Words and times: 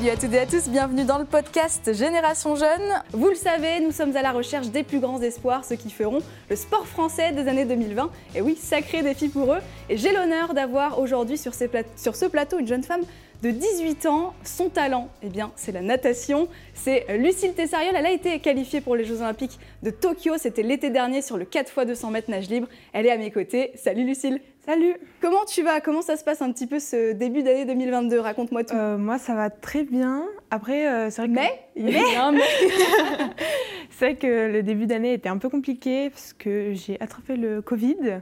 Salut 0.00 0.12
à 0.12 0.16
toutes 0.16 0.32
et 0.32 0.38
à 0.38 0.46
tous, 0.46 0.70
bienvenue 0.70 1.04
dans 1.04 1.18
le 1.18 1.26
podcast 1.26 1.92
Génération 1.92 2.56
Jeune. 2.56 3.02
Vous 3.12 3.28
le 3.28 3.34
savez, 3.34 3.80
nous 3.80 3.92
sommes 3.92 4.16
à 4.16 4.22
la 4.22 4.32
recherche 4.32 4.68
des 4.68 4.82
plus 4.82 4.98
grands 4.98 5.20
espoirs, 5.20 5.62
ceux 5.62 5.76
qui 5.76 5.90
feront 5.90 6.20
le 6.48 6.56
sport 6.56 6.86
français 6.86 7.32
des 7.32 7.46
années 7.48 7.66
2020. 7.66 8.10
Et 8.34 8.40
oui, 8.40 8.56
sacré 8.56 9.02
défi 9.02 9.28
pour 9.28 9.52
eux. 9.52 9.58
Et 9.90 9.98
j'ai 9.98 10.14
l'honneur 10.14 10.54
d'avoir 10.54 10.98
aujourd'hui 10.98 11.36
sur, 11.36 11.52
ce 11.52 12.26
plateau 12.26 12.58
une 12.58 12.66
jeune 12.66 12.82
femme 12.82 13.02
de 13.42 13.50
18 13.50 14.06
ans. 14.06 14.32
Son 14.42 14.70
talent, 14.70 15.10
eh 15.22 15.28
bien, 15.28 15.52
c'est 15.54 15.72
la 15.72 15.82
natation. 15.82 16.48
C'est 16.72 17.04
Lucille 17.18 17.52
Tessariol. 17.52 17.94
Elle 17.94 18.06
a 18.06 18.12
été 18.12 18.38
qualifiée 18.38 18.80
pour 18.80 18.96
les 18.96 19.04
Jeux 19.04 19.20
Olympiques 19.20 19.58
de 19.82 19.90
Tokyo. 19.90 20.38
C'était 20.38 20.62
l'été 20.62 20.88
dernier 20.88 21.20
sur 21.20 21.36
le 21.36 21.44
4 21.44 21.74
x 21.76 21.86
200 21.86 22.10
mètres 22.10 22.30
nage 22.30 22.48
libre. 22.48 22.68
Elle 22.94 23.04
est 23.04 23.12
à 23.12 23.18
mes 23.18 23.30
côtés. 23.30 23.72
Salut 23.74 24.06
Lucille. 24.06 24.40
Salut. 24.70 24.94
Comment 25.20 25.44
tu 25.46 25.64
vas? 25.64 25.80
Comment 25.80 26.00
ça 26.00 26.16
se 26.16 26.22
passe 26.22 26.42
un 26.42 26.52
petit 26.52 26.68
peu 26.68 26.78
ce 26.78 27.10
début 27.10 27.42
d'année 27.42 27.64
2022 27.64 28.20
Raconte-moi 28.20 28.62
tout. 28.62 28.76
Euh, 28.76 28.98
moi, 28.98 29.18
ça 29.18 29.34
va 29.34 29.50
très 29.50 29.82
bien. 29.82 30.24
Après, 30.52 30.86
euh, 30.86 31.10
c'est 31.10 31.26
vrai 31.26 31.28
que. 31.28 31.34
Mais, 31.34 31.66
mais... 31.76 32.40
c'est 33.90 34.04
vrai 34.04 34.14
que 34.14 34.46
le 34.48 34.62
début 34.62 34.86
d'année 34.86 35.12
était 35.12 35.28
un 35.28 35.38
peu 35.38 35.48
compliqué 35.48 36.10
parce 36.10 36.34
que 36.34 36.72
j'ai 36.72 37.00
attrapé 37.00 37.34
le 37.34 37.62
Covid. 37.62 38.20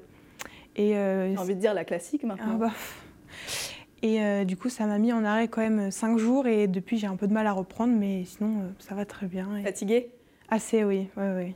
Et 0.77 0.97
euh, 0.97 1.31
j'ai 1.33 1.39
envie 1.39 1.55
de 1.55 1.61
dire 1.61 1.75
la 1.75 1.85
classique 1.85 2.25
maintenant. 2.25 2.53
Ah 2.55 2.69
bah. 2.69 2.73
Et 4.01 4.47
du 4.47 4.57
coup, 4.57 4.71
ça 4.71 4.87
m'a 4.87 4.97
mis 4.97 5.13
en 5.13 5.25
arrêt 5.25 5.49
quand 5.49 5.61
même 5.61 5.91
5 5.91 6.17
jours 6.17 6.47
et 6.47 6.67
depuis, 6.67 6.97
j'ai 6.97 7.09
un 7.09 7.17
peu 7.17 7.27
de 7.27 7.35
mal 7.35 7.47
à 7.47 7.53
reprendre, 7.53 7.93
mais 7.95 8.25
sinon, 8.25 8.73
ça 8.79 8.95
va 8.95 9.05
très 9.05 9.27
bien. 9.27 9.55
Et... 9.55 9.65
Fatiguée? 9.65 10.13
Assez, 10.49 10.83
oui, 10.83 11.09
oui, 11.19 11.27
oui. 11.37 11.55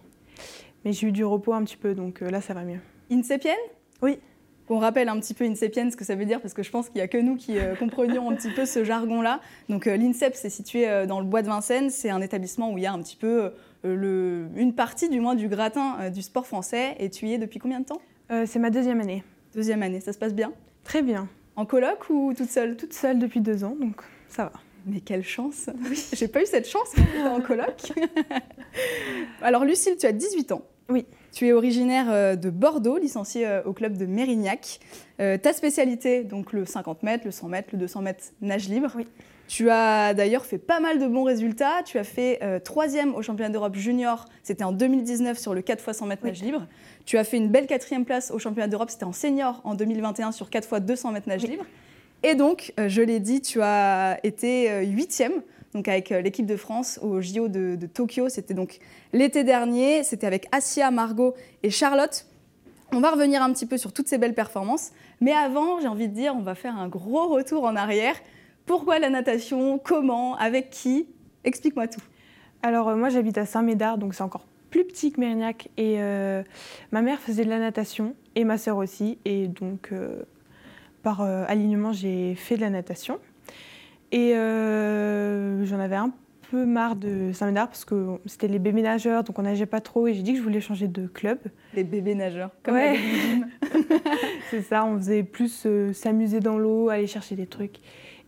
Mais 0.84 0.92
j'ai 0.92 1.06
eu 1.06 1.12
du 1.12 1.24
repos 1.24 1.54
un 1.54 1.64
petit 1.64 1.78
peu, 1.78 1.94
donc 1.94 2.20
là, 2.20 2.42
ça 2.42 2.52
va 2.52 2.64
mieux. 2.64 2.80
Insépienne 3.10 3.56
Oui. 4.02 4.18
On 4.68 4.78
rappelle 4.78 5.08
un 5.08 5.18
petit 5.20 5.34
peu 5.34 5.44
INSEPienne, 5.44 5.90
ce 5.90 5.96
que 5.96 6.04
ça 6.04 6.14
veut 6.14 6.24
dire, 6.24 6.40
parce 6.40 6.54
que 6.54 6.62
je 6.62 6.70
pense 6.70 6.88
qu'il 6.88 6.96
n'y 6.96 7.02
a 7.02 7.08
que 7.08 7.18
nous 7.18 7.36
qui 7.36 7.56
comprenions 7.78 8.30
un 8.30 8.34
petit 8.34 8.50
peu 8.50 8.64
ce 8.64 8.84
jargon-là. 8.84 9.40
Donc 9.68 9.84
l'INSEP, 9.84 10.34
c'est 10.34 10.50
situé 10.50 10.86
dans 11.06 11.20
le 11.20 11.26
bois 11.26 11.42
de 11.42 11.48
Vincennes. 11.48 11.90
C'est 11.90 12.10
un 12.10 12.22
établissement 12.22 12.72
où 12.72 12.78
il 12.78 12.84
y 12.84 12.86
a 12.86 12.92
un 12.92 13.02
petit 13.02 13.16
peu 13.16 13.52
le, 13.82 14.46
une 14.56 14.74
partie, 14.74 15.10
du 15.10 15.20
moins, 15.20 15.34
du 15.34 15.48
gratin 15.48 16.08
du 16.10 16.22
sport 16.22 16.46
français. 16.46 16.94
Et 17.00 17.10
tu 17.10 17.26
y 17.26 17.34
es 17.34 17.38
depuis 17.38 17.58
combien 17.58 17.80
de 17.80 17.84
temps? 17.84 18.00
C'est 18.46 18.58
ma 18.58 18.70
deuxième 18.70 19.00
année. 19.00 19.24
Deuxième 19.54 19.82
année, 19.82 20.00
ça 20.00 20.14
se 20.14 20.18
passe 20.18 20.34
bien? 20.34 20.52
Très 20.84 21.02
bien. 21.02 21.28
En 21.56 21.66
coloc 21.66 22.08
ou 22.08 22.32
toute 22.34 22.50
seule? 22.50 22.76
Toute 22.76 22.94
seule 22.94 23.18
depuis 23.18 23.40
deux 23.40 23.64
ans, 23.64 23.76
donc 23.78 24.00
ça 24.28 24.44
va. 24.44 24.52
Mais 24.86 25.00
quelle 25.00 25.22
chance 25.22 25.68
oui. 25.88 26.02
J'ai 26.12 26.28
pas 26.28 26.42
eu 26.42 26.46
cette 26.46 26.68
chance 26.68 26.88
en 27.24 27.40
coloc. 27.40 27.92
Alors 29.42 29.64
Lucille, 29.64 29.96
tu 29.98 30.06
as 30.06 30.12
18 30.12 30.52
ans. 30.52 30.62
Oui. 30.88 31.06
Tu 31.32 31.46
es 31.46 31.52
originaire 31.52 32.06
euh, 32.10 32.36
de 32.36 32.50
Bordeaux, 32.50 32.98
licenciée 32.98 33.46
euh, 33.46 33.62
au 33.64 33.72
club 33.72 33.96
de 33.96 34.04
Mérignac. 34.04 34.80
Euh, 35.18 35.38
ta 35.38 35.54
spécialité, 35.54 36.24
donc 36.24 36.52
le 36.52 36.66
50 36.66 37.02
mètres, 37.02 37.24
le 37.24 37.30
100 37.30 37.48
mètres, 37.48 37.68
le 37.72 37.78
200 37.78 38.02
mètres 38.02 38.24
nage 38.42 38.68
libre. 38.68 38.90
Oui. 38.94 39.06
Tu 39.48 39.70
as 39.70 40.12
d'ailleurs 40.12 40.44
fait 40.44 40.58
pas 40.58 40.78
mal 40.78 40.98
de 40.98 41.06
bons 41.06 41.24
résultats. 41.24 41.82
Tu 41.84 41.98
as 41.98 42.04
fait 42.04 42.40
troisième 42.64 43.14
au 43.14 43.20
championnat 43.20 43.50
d'Europe 43.50 43.74
junior, 43.74 44.24
c'était 44.42 44.64
en 44.64 44.72
2019 44.72 45.36
sur 45.36 45.52
le 45.52 45.60
4 45.60 45.82
x 45.86 45.98
100 45.98 46.06
mètres 46.06 46.24
nage 46.24 46.42
libre. 46.42 46.66
Tu 47.04 47.18
as 47.18 47.24
fait 47.24 47.36
une 47.36 47.48
belle 47.48 47.66
quatrième 47.66 48.06
place 48.06 48.30
au 48.30 48.38
championnat 48.38 48.68
d'Europe, 48.68 48.88
c'était 48.88 49.04
en 49.04 49.12
senior 49.12 49.60
en 49.64 49.74
2021 49.74 50.32
sur 50.32 50.48
4 50.48 50.68
x 50.72 50.80
200 50.86 51.12
mètres 51.12 51.28
nage 51.28 51.42
libre. 51.42 51.66
Et 52.22 52.34
donc, 52.34 52.72
je 52.78 53.02
l'ai 53.02 53.20
dit, 53.20 53.42
tu 53.42 53.60
as 53.60 54.20
été 54.22 54.86
huitième 54.86 55.42
donc 55.74 55.88
avec 55.88 56.10
l'équipe 56.10 56.46
de 56.46 56.56
France 56.56 56.98
au 57.02 57.20
JO 57.20 57.48
de, 57.48 57.78
Tokyo. 57.86 58.28
C'était 58.28 58.54
donc 58.54 58.78
l'été 59.12 59.44
dernier. 59.44 60.04
C'était 60.04 60.26
avec 60.26 60.46
Asia, 60.52 60.90
Margot 60.90 61.34
et 61.62 61.70
Charlotte. 61.70 62.26
On 62.92 63.00
va 63.00 63.10
revenir 63.10 63.42
un 63.42 63.50
petit 63.52 63.64
peu 63.64 63.78
sur 63.78 63.92
toutes 63.92 64.08
ces 64.08 64.18
belles 64.18 64.34
performances. 64.34 64.90
Mais 65.20 65.32
avant, 65.32 65.80
j'ai 65.80 65.88
envie 65.88 66.08
de 66.08 66.14
dire, 66.14 66.34
on 66.36 66.42
va 66.42 66.54
faire 66.54 66.76
un 66.76 66.88
gros 66.88 67.28
retour 67.28 67.64
en 67.64 67.74
arrière. 67.74 68.16
Pourquoi 68.66 68.98
la 68.98 69.08
natation? 69.08 69.78
Comment? 69.78 70.36
Avec 70.36 70.70
qui? 70.70 71.06
Explique-moi 71.44 71.88
tout. 71.88 72.02
Alors, 72.62 72.88
euh, 72.88 72.96
moi, 72.96 73.08
j'habite 73.08 73.38
à 73.38 73.46
Saint-Médard, 73.46 73.98
donc 73.98 74.14
c'est 74.14 74.22
encore 74.22 74.46
plus 74.70 74.84
petit 74.84 75.10
que 75.10 75.20
Mérignac. 75.20 75.68
Et 75.76 75.96
euh, 75.98 76.42
ma 76.92 77.02
mère 77.02 77.18
faisait 77.18 77.44
de 77.44 77.50
la 77.50 77.58
natation, 77.58 78.14
et 78.36 78.44
ma 78.44 78.58
sœur 78.58 78.76
aussi. 78.76 79.18
Et 79.24 79.48
donc, 79.48 79.88
euh, 79.92 80.22
par 81.02 81.22
alignement, 81.22 81.92
j'ai 81.92 82.34
fait 82.36 82.56
de 82.56 82.60
la 82.60 82.70
natation. 82.70 83.18
Et 84.12 84.34
j'en 84.34 85.80
avais 85.80 85.96
un 85.96 86.12
peu 86.50 86.66
marre 86.66 86.96
de 86.96 87.32
Saint-Médard 87.32 87.68
parce 87.68 87.84
que 87.84 88.18
c'était 88.26 88.48
les 88.48 88.58
bébés 88.58 88.82
nageurs, 88.82 89.24
donc 89.24 89.38
on 89.38 89.42
nageait 89.42 89.66
pas 89.66 89.80
trop. 89.80 90.06
Et 90.06 90.14
j'ai 90.14 90.22
dit 90.22 90.32
que 90.32 90.38
je 90.38 90.42
voulais 90.42 90.60
changer 90.60 90.86
de 90.86 91.06
club. 91.06 91.38
Les 91.74 91.82
bébés 91.82 92.14
nageurs, 92.14 92.50
comme 92.62 92.74
ouais. 92.74 92.98
C'est 94.50 94.62
ça, 94.62 94.84
on 94.84 94.98
faisait 94.98 95.22
plus 95.22 95.66
s'amuser 95.92 96.40
dans 96.40 96.58
l'eau, 96.58 96.90
aller 96.90 97.06
chercher 97.06 97.36
des 97.36 97.46
trucs. 97.46 97.76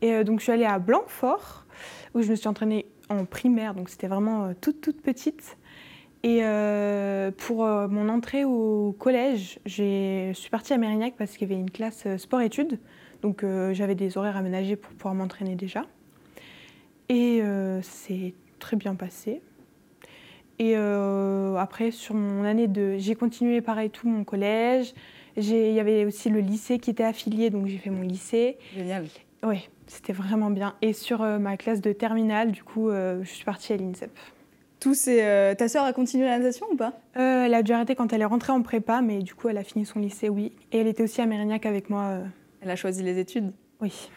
Et 0.00 0.24
donc 0.24 0.40
je 0.40 0.44
suis 0.44 0.52
allée 0.52 0.64
à 0.64 0.78
Blanquefort, 0.78 1.66
où 2.14 2.22
je 2.22 2.30
me 2.30 2.36
suis 2.36 2.48
entraînée 2.48 2.86
en 3.10 3.26
primaire, 3.26 3.74
donc 3.74 3.90
c'était 3.90 4.08
vraiment 4.08 4.54
toute, 4.60 4.80
toute 4.80 5.02
petite. 5.02 5.56
Et 6.24 6.38
euh, 6.42 7.30
pour 7.36 7.66
euh, 7.66 7.86
mon 7.86 8.08
entrée 8.08 8.46
au 8.46 8.96
collège, 8.98 9.58
je 9.66 10.30
suis 10.32 10.48
partie 10.48 10.72
à 10.72 10.78
Mérignac 10.78 11.12
parce 11.18 11.32
qu'il 11.32 11.46
y 11.46 11.52
avait 11.52 11.60
une 11.60 11.70
classe 11.70 12.04
euh, 12.06 12.16
sport-études. 12.16 12.78
Donc 13.24 13.44
j'avais 13.72 13.94
des 13.94 14.18
horaires 14.18 14.36
aménagés 14.36 14.76
pour 14.76 14.92
pouvoir 14.92 15.14
m'entraîner 15.14 15.56
déjà. 15.56 15.86
Et 17.08 17.42
c'est 17.80 18.34
très 18.58 18.76
bien 18.76 18.94
passé. 18.94 19.40
Et 20.58 20.76
après, 20.76 21.90
sur 21.90 22.14
mon 22.14 22.44
année 22.44 22.68
de... 22.68 22.96
J'ai 22.98 23.14
continué 23.14 23.62
pareil 23.62 23.88
tout 23.88 24.06
mon 24.06 24.24
collège. 24.24 24.94
Il 25.38 25.72
y 25.72 25.80
avait 25.80 26.04
aussi 26.04 26.28
le 26.28 26.40
lycée 26.40 26.78
qui 26.78 26.90
était 26.90 27.02
affilié, 27.02 27.48
donc 27.48 27.66
j'ai 27.66 27.78
fait 27.78 27.88
mon 27.90 28.02
lycée. 28.02 28.58
Génial. 28.76 29.06
Oui, 29.42 29.70
c'était 29.86 30.12
vraiment 30.12 30.50
bien. 30.50 30.74
Et 30.82 30.92
sur 30.92 31.22
ma 31.22 31.56
classe 31.56 31.80
de 31.80 31.92
terminale, 31.92 32.52
du 32.52 32.62
coup, 32.62 32.90
je 32.90 33.24
suis 33.24 33.46
partie 33.46 33.72
à 33.72 33.78
l'INSEP. 33.78 34.10
Euh, 35.08 35.54
ta 35.54 35.66
sœur 35.66 35.84
a 35.84 35.94
continué 35.94 36.26
la 36.26 36.38
natation 36.38 36.66
ou 36.70 36.76
pas? 36.76 36.92
Euh, 37.16 37.46
Elle 37.46 37.54
a 37.54 37.62
dû 37.62 37.72
arrêter 37.72 37.94
quand 37.94 38.12
elle 38.12 38.20
est 38.20 38.26
rentrée 38.26 38.52
en 38.52 38.60
prépa, 38.60 39.00
mais 39.00 39.20
du 39.20 39.34
coup, 39.34 39.48
elle 39.48 39.56
a 39.56 39.64
fini 39.64 39.86
son 39.86 39.98
lycée, 39.98 40.28
oui. 40.28 40.52
Et 40.72 40.78
elle 40.78 40.86
était 40.86 41.02
aussi 41.02 41.22
à 41.22 41.26
Mérignac 41.26 41.64
avec 41.64 41.88
moi. 41.88 42.18
Euh. 42.64 42.66
Elle 42.66 42.70
a 42.70 42.76
choisi 42.76 43.02
les 43.02 43.18
études 43.18 43.52
Oui. 43.80 44.08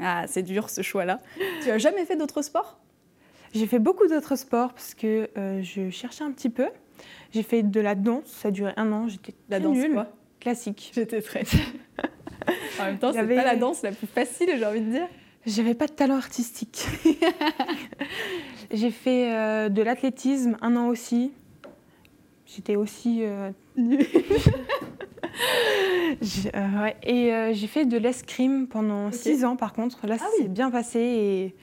Ah, 0.00 0.24
c'est 0.26 0.42
dur 0.42 0.70
ce 0.70 0.82
choix-là. 0.82 1.20
tu 1.62 1.70
as 1.70 1.78
jamais 1.78 2.04
fait 2.04 2.16
d'autres 2.16 2.42
sports? 2.42 2.80
J'ai 3.54 3.66
fait 3.66 3.78
beaucoup 3.78 4.08
d'autres 4.08 4.36
sports 4.36 4.72
parce 4.72 4.94
que 4.94 5.30
je 5.62 5.90
cherchais 5.90 6.24
un 6.24 6.32
petit 6.32 6.50
peu. 6.50 6.68
J'ai 7.32 7.42
fait 7.42 7.62
de 7.62 7.80
la 7.80 7.94
danse, 7.94 8.26
ça 8.26 8.48
a 8.48 8.50
duré 8.50 8.72
un 8.76 8.90
an, 8.92 9.08
j'étais 9.08 9.34
La 9.48 9.60
danse 9.60 9.76
nulle. 9.76 9.92
quoi? 9.92 10.08
Classique. 10.40 10.92
J'étais 10.94 11.22
très... 11.22 11.42
en 12.80 12.84
même 12.84 12.98
temps, 12.98 13.12
c'est 13.12 13.26
pas 13.26 13.44
la 13.44 13.56
danse 13.56 13.82
la 13.82 13.92
plus 13.92 14.06
facile, 14.06 14.50
j'ai 14.56 14.66
envie 14.66 14.80
de 14.80 14.90
dire. 14.90 15.08
J'avais 15.46 15.74
pas 15.74 15.86
de 15.86 15.92
talent 15.92 16.16
artistique. 16.16 16.86
J'ai 18.70 18.90
fait 18.90 19.32
euh, 19.32 19.68
de 19.68 19.82
l'athlétisme 19.82 20.56
un 20.62 20.74
an 20.76 20.88
aussi. 20.88 21.32
J'étais 22.46 22.76
aussi. 22.76 23.20
Euh, 23.24 23.50
euh, 26.54 26.90
et 27.02 27.54
j'ai 27.54 27.66
fait 27.66 27.86
de 27.86 27.96
l'escrime 27.96 28.66
pendant 28.66 29.10
six 29.12 29.44
ans, 29.44 29.56
par 29.56 29.72
contre. 29.72 30.06
Là, 30.06 30.16
ah 30.20 30.24
c'est 30.38 30.48
bien 30.48 30.70
passé 30.70 31.00
et 31.00 31.54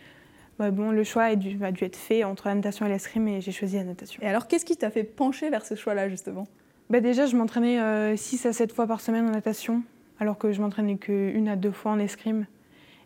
bon, 0.72 0.92
le 0.92 1.04
choix 1.04 1.24
a 1.24 1.36
dû, 1.36 1.58
a 1.64 1.72
dû, 1.72 1.84
être 1.84 1.96
fait 1.96 2.24
entre 2.24 2.48
la 2.48 2.56
natation 2.56 2.86
et 2.86 2.90
l'escrime 2.90 3.28
et 3.28 3.42
j'ai 3.42 3.52
choisi 3.52 3.78
la 3.78 3.84
natation. 3.84 4.22
Et 4.24 4.28
alors, 4.28 4.48
qu'est-ce 4.48 4.66
qui 4.66 4.78
t'a 4.78 4.92
fait 4.92 5.04
pencher 5.04 5.50
vers 5.50 5.66
ce 5.66 5.76
choix-là, 5.76 6.10
justement? 6.10 6.48
Bah, 6.90 7.00
Déjà, 7.00 7.26
je 7.26 7.36
m'entraînais 7.36 8.16
6 8.16 8.46
à 8.46 8.54
7 8.54 8.72
fois 8.74 8.88
par 8.88 9.02
semaine 9.02 9.28
en 9.28 9.32
natation, 9.32 9.84
alors 10.20 10.38
que 10.38 10.52
je 10.52 10.62
m'entraînais 10.62 10.98
qu'une 10.98 11.48
à 11.48 11.56
deux 11.56 11.72
fois 11.72 11.92
en 11.92 12.00
escrime. 12.00 12.46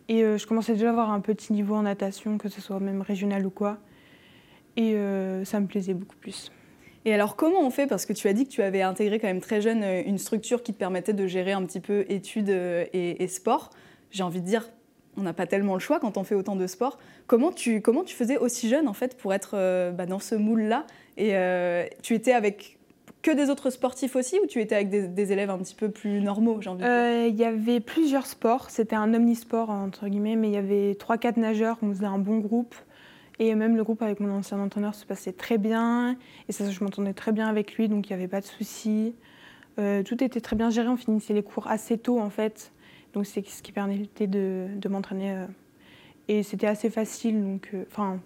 Et 0.08 0.24
euh, 0.24 0.38
je 0.38 0.46
commençais 0.46 0.74
déjà 0.74 0.88
à 0.88 0.92
avoir 0.92 1.12
un 1.12 1.20
petit 1.20 1.54
niveau 1.54 1.76
en 1.76 1.84
natation, 1.84 2.38
que 2.38 2.50
ce 2.50 2.62
soit 2.62 2.80
même 2.80 3.02
régional 3.02 3.46
ou 3.46 3.50
quoi. 3.50 3.78
Et 4.78 4.94
euh, 4.96 5.46
ça 5.46 5.60
me 5.60 5.68
plaisait 5.68 5.94
beaucoup 5.94 6.18
plus. 6.18 6.52
Et 7.06 7.13
alors 7.13 7.36
comment 7.36 7.62
on 7.62 7.69
fait? 7.69 7.88
Parce 7.88 8.06
que 8.06 8.13
tu 8.13 8.28
as 8.28 8.34
dit 8.34 8.46
que 8.46 8.52
tu 8.52 8.62
avais 8.62 8.81
intégré 8.81 9.19
quand 9.19 9.28
même 9.28 9.42
très 9.42 9.62
jeune 9.62 9.84
euh, 9.84 10.04
une 10.06 10.18
structure 10.18 10.63
qui 10.63 10.74
te 10.74 10.80
permettait 10.80 11.13
de 11.13 11.28
gérer 11.28 11.52
un 11.52 11.63
petit 11.66 11.80
peu 11.80 12.06
études 12.10 12.50
et, 12.50 13.28
sport. 13.28 13.69
J'ai 14.12 14.24
envie 14.24 14.42
de 14.42 14.46
dire, 14.46 14.69
on 15.18 15.22
n'a 15.22 15.34
pas 15.34 15.46
tellement 15.46 15.75
le 15.75 15.80
choix 15.80 16.00
quand 16.00 16.18
on 16.18 16.24
fait 16.24 16.36
autant 16.36 16.56
de 16.56 16.68
sport. 16.68 16.98
Comment 17.28 17.52
tu, 17.52 17.81
comment 17.81 18.04
tu 18.04 18.16
faisais 18.16 18.38
aussi 18.38 18.69
jeune 18.69 18.88
en 18.88 18.94
fait 18.94 19.18
pour 19.18 19.34
être 19.34 19.54
bah, 19.92 20.06
dans 20.06 20.19
ce 20.19 20.36
moule-là? 20.36 20.86
Et 21.18 21.34
tu 22.02 22.13
étais 22.13 22.34
avec 22.34 22.75
que 23.25 23.31
des 23.31 23.50
autres 23.50 23.72
sportifs 23.72 24.16
aussi 24.16 24.40
ou 24.40 24.46
tu 24.46 24.62
étais 24.62 24.75
avec 24.75 24.90
des, 24.90 25.31
élèves 25.31 25.50
un 25.50 25.58
petit 25.58 25.74
peu 25.74 25.90
plus 25.90 26.22
normaux 26.22 26.60
euh, 26.68 27.25
Il 27.28 27.36
y 27.36 27.44
avait 27.44 27.80
plusieurs 27.80 28.28
sports, 28.28 28.69
c'était 28.69 28.96
un 28.96 29.12
omnisport 29.16 29.72
entre 29.72 30.08
guillemets, 30.08 30.36
mais 30.36 30.50
il 30.50 30.54
y 30.54 30.58
avait 30.58 30.92
3-4 30.94 31.40
nageurs, 31.40 31.78
on 31.81 31.92
faisait 31.92 32.06
un 32.06 32.19
bon 32.19 32.38
groupe. 32.38 32.75
Et 33.40 33.54
même 33.56 33.76
le 33.76 33.84
groupe 33.84 34.02
avec 34.02 34.20
mon 34.20 34.32
ancien 34.32 34.60
entraîneur 34.60 34.96
se 34.96 35.06
passait 35.06 35.34
très 35.34 35.58
bien. 35.58 36.18
Et 36.48 36.52
ça, 36.52 36.70
je 36.70 36.84
m'entendais 36.84 37.14
très 37.14 37.32
bien 37.32 37.48
avec 37.48 37.76
lui, 37.76 37.90
donc 37.90 38.10
il 38.10 38.14
n'y 38.14 38.16
avait 38.16 38.28
pas 38.30 38.42
de 38.42 38.46
soucis. 38.46 39.14
Euh, 39.78 40.04
tout 40.04 40.24
était 40.24 40.40
très 40.40 40.56
bien 40.56 40.70
géré, 40.70 40.88
on 40.88 40.96
finissait 40.96 41.34
les 41.34 41.44
cours 41.44 41.68
assez 41.68 41.98
tôt 41.98 42.20
en 42.20 42.30
fait. 42.30 42.72
Donc 43.14 43.26
c'est 43.26 43.46
ce 43.46 43.62
qui 43.62 43.72
permettait 43.72 44.28
de, 44.28 44.68
m'entraîner. 44.90 45.32
Euh. 45.32 45.46
Et 46.28 46.44
c'était 46.44 46.68
assez 46.68 46.90
facile, 46.90 47.44
donc 47.44 47.72
enfin, 47.92 48.20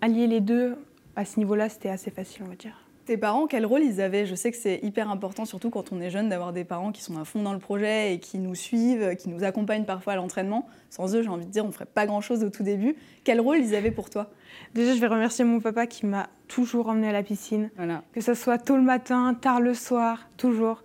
allier 0.00 0.26
les 0.26 0.40
deux 0.40 0.76
à 1.14 1.24
ce 1.24 1.38
niveau-là, 1.38 1.68
c'était 1.68 1.88
assez 1.88 2.10
facile, 2.10 2.42
on 2.44 2.48
va 2.48 2.56
dire. 2.56 2.76
Tes 3.04 3.16
parents, 3.16 3.48
quel 3.48 3.66
rôle 3.66 3.82
ils 3.82 4.00
avaient? 4.00 4.26
Je 4.26 4.36
sais 4.36 4.52
que 4.52 4.56
c'est 4.56 4.78
hyper 4.82 5.10
important, 5.10 5.44
surtout 5.44 5.70
quand 5.70 5.90
on 5.90 6.00
est 6.00 6.10
jeune, 6.10 6.28
d'avoir 6.28 6.52
des 6.52 6.62
parents 6.62 6.92
qui 6.92 7.02
sont 7.02 7.18
à 7.18 7.24
fond 7.24 7.42
dans 7.42 7.52
le 7.52 7.58
projet 7.58 8.14
et 8.14 8.20
qui 8.20 8.38
nous 8.38 8.54
suivent, 8.54 9.16
qui 9.16 9.28
nous 9.28 9.42
accompagnent 9.42 9.84
parfois 9.84 10.12
à 10.12 10.16
l'entraînement. 10.16 10.68
Sans 10.88 11.16
eux, 11.16 11.22
j'ai 11.22 11.28
envie 11.28 11.46
de 11.46 11.50
dire, 11.50 11.64
on 11.64 11.72
ferait 11.72 11.84
pas 11.84 12.06
grand-chose 12.06 12.44
au 12.44 12.50
tout 12.50 12.62
début. 12.62 12.94
Quel 13.24 13.40
rôle 13.40 13.58
ils 13.58 13.74
avaient 13.74 13.90
pour 13.90 14.08
toi? 14.08 14.30
Déjà, 14.74 14.94
je 14.94 15.00
vais 15.00 15.08
remercier 15.08 15.44
mon 15.44 15.58
papa 15.58 15.88
qui 15.88 16.06
m'a 16.06 16.28
toujours 16.46 16.88
emmené 16.88 17.08
à 17.08 17.12
la 17.12 17.24
piscine. 17.24 17.70
Que 18.12 18.20
ce 18.20 18.34
soit 18.34 18.58
tôt 18.58 18.76
le 18.76 18.82
matin, 18.82 19.34
tard 19.34 19.60
le 19.60 19.74
soir, 19.74 20.28
toujours. 20.36 20.84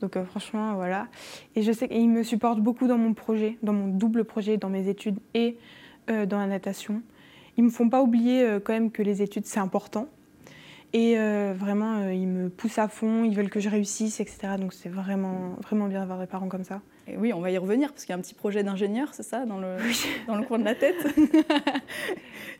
Donc 0.00 0.16
euh, 0.16 0.24
franchement, 0.24 0.74
voilà. 0.74 1.08
Et 1.54 1.62
je 1.62 1.72
sais 1.72 1.88
qu'il 1.88 2.08
me 2.08 2.22
supporte 2.22 2.60
beaucoup 2.60 2.86
dans 2.86 2.98
mon 2.98 3.12
projet, 3.12 3.58
dans 3.62 3.72
mon 3.72 3.88
double 3.88 4.24
projet, 4.24 4.56
dans 4.56 4.70
mes 4.70 4.88
études 4.88 5.18
et 5.34 5.58
euh, 6.08 6.24
dans 6.24 6.38
la 6.38 6.46
natation. 6.46 7.02
Ils 7.56 7.64
me 7.64 7.70
font 7.70 7.88
pas 7.88 8.00
oublier 8.00 8.42
euh, 8.42 8.60
quand 8.60 8.72
même 8.72 8.90
que 8.90 9.02
les 9.02 9.20
études, 9.22 9.44
c'est 9.44 9.60
important. 9.60 10.06
Et 10.94 11.18
euh, 11.18 11.52
vraiment, 11.54 12.00
euh, 12.00 12.14
ils 12.14 12.26
me 12.26 12.48
poussent 12.48 12.78
à 12.78 12.88
fond, 12.88 13.22
ils 13.22 13.36
veulent 13.36 13.50
que 13.50 13.60
je 13.60 13.68
réussisse, 13.68 14.20
etc. 14.20 14.54
Donc 14.58 14.72
c'est 14.72 14.88
vraiment, 14.88 15.54
vraiment 15.62 15.86
bien 15.86 16.00
d'avoir 16.00 16.18
des 16.18 16.26
parents 16.26 16.48
comme 16.48 16.64
ça. 16.64 16.80
Et 17.06 17.16
oui, 17.18 17.32
on 17.34 17.40
va 17.40 17.50
y 17.50 17.58
revenir, 17.58 17.92
parce 17.92 18.04
qu'il 18.04 18.14
y 18.14 18.16
a 18.16 18.18
un 18.18 18.22
petit 18.22 18.34
projet 18.34 18.62
d'ingénieur, 18.62 19.12
c'est 19.12 19.22
ça, 19.22 19.44
dans 19.44 19.58
le, 19.58 19.76
dans 20.26 20.36
le 20.36 20.44
coin 20.44 20.58
de 20.58 20.64
la 20.64 20.74
tête? 20.74 20.96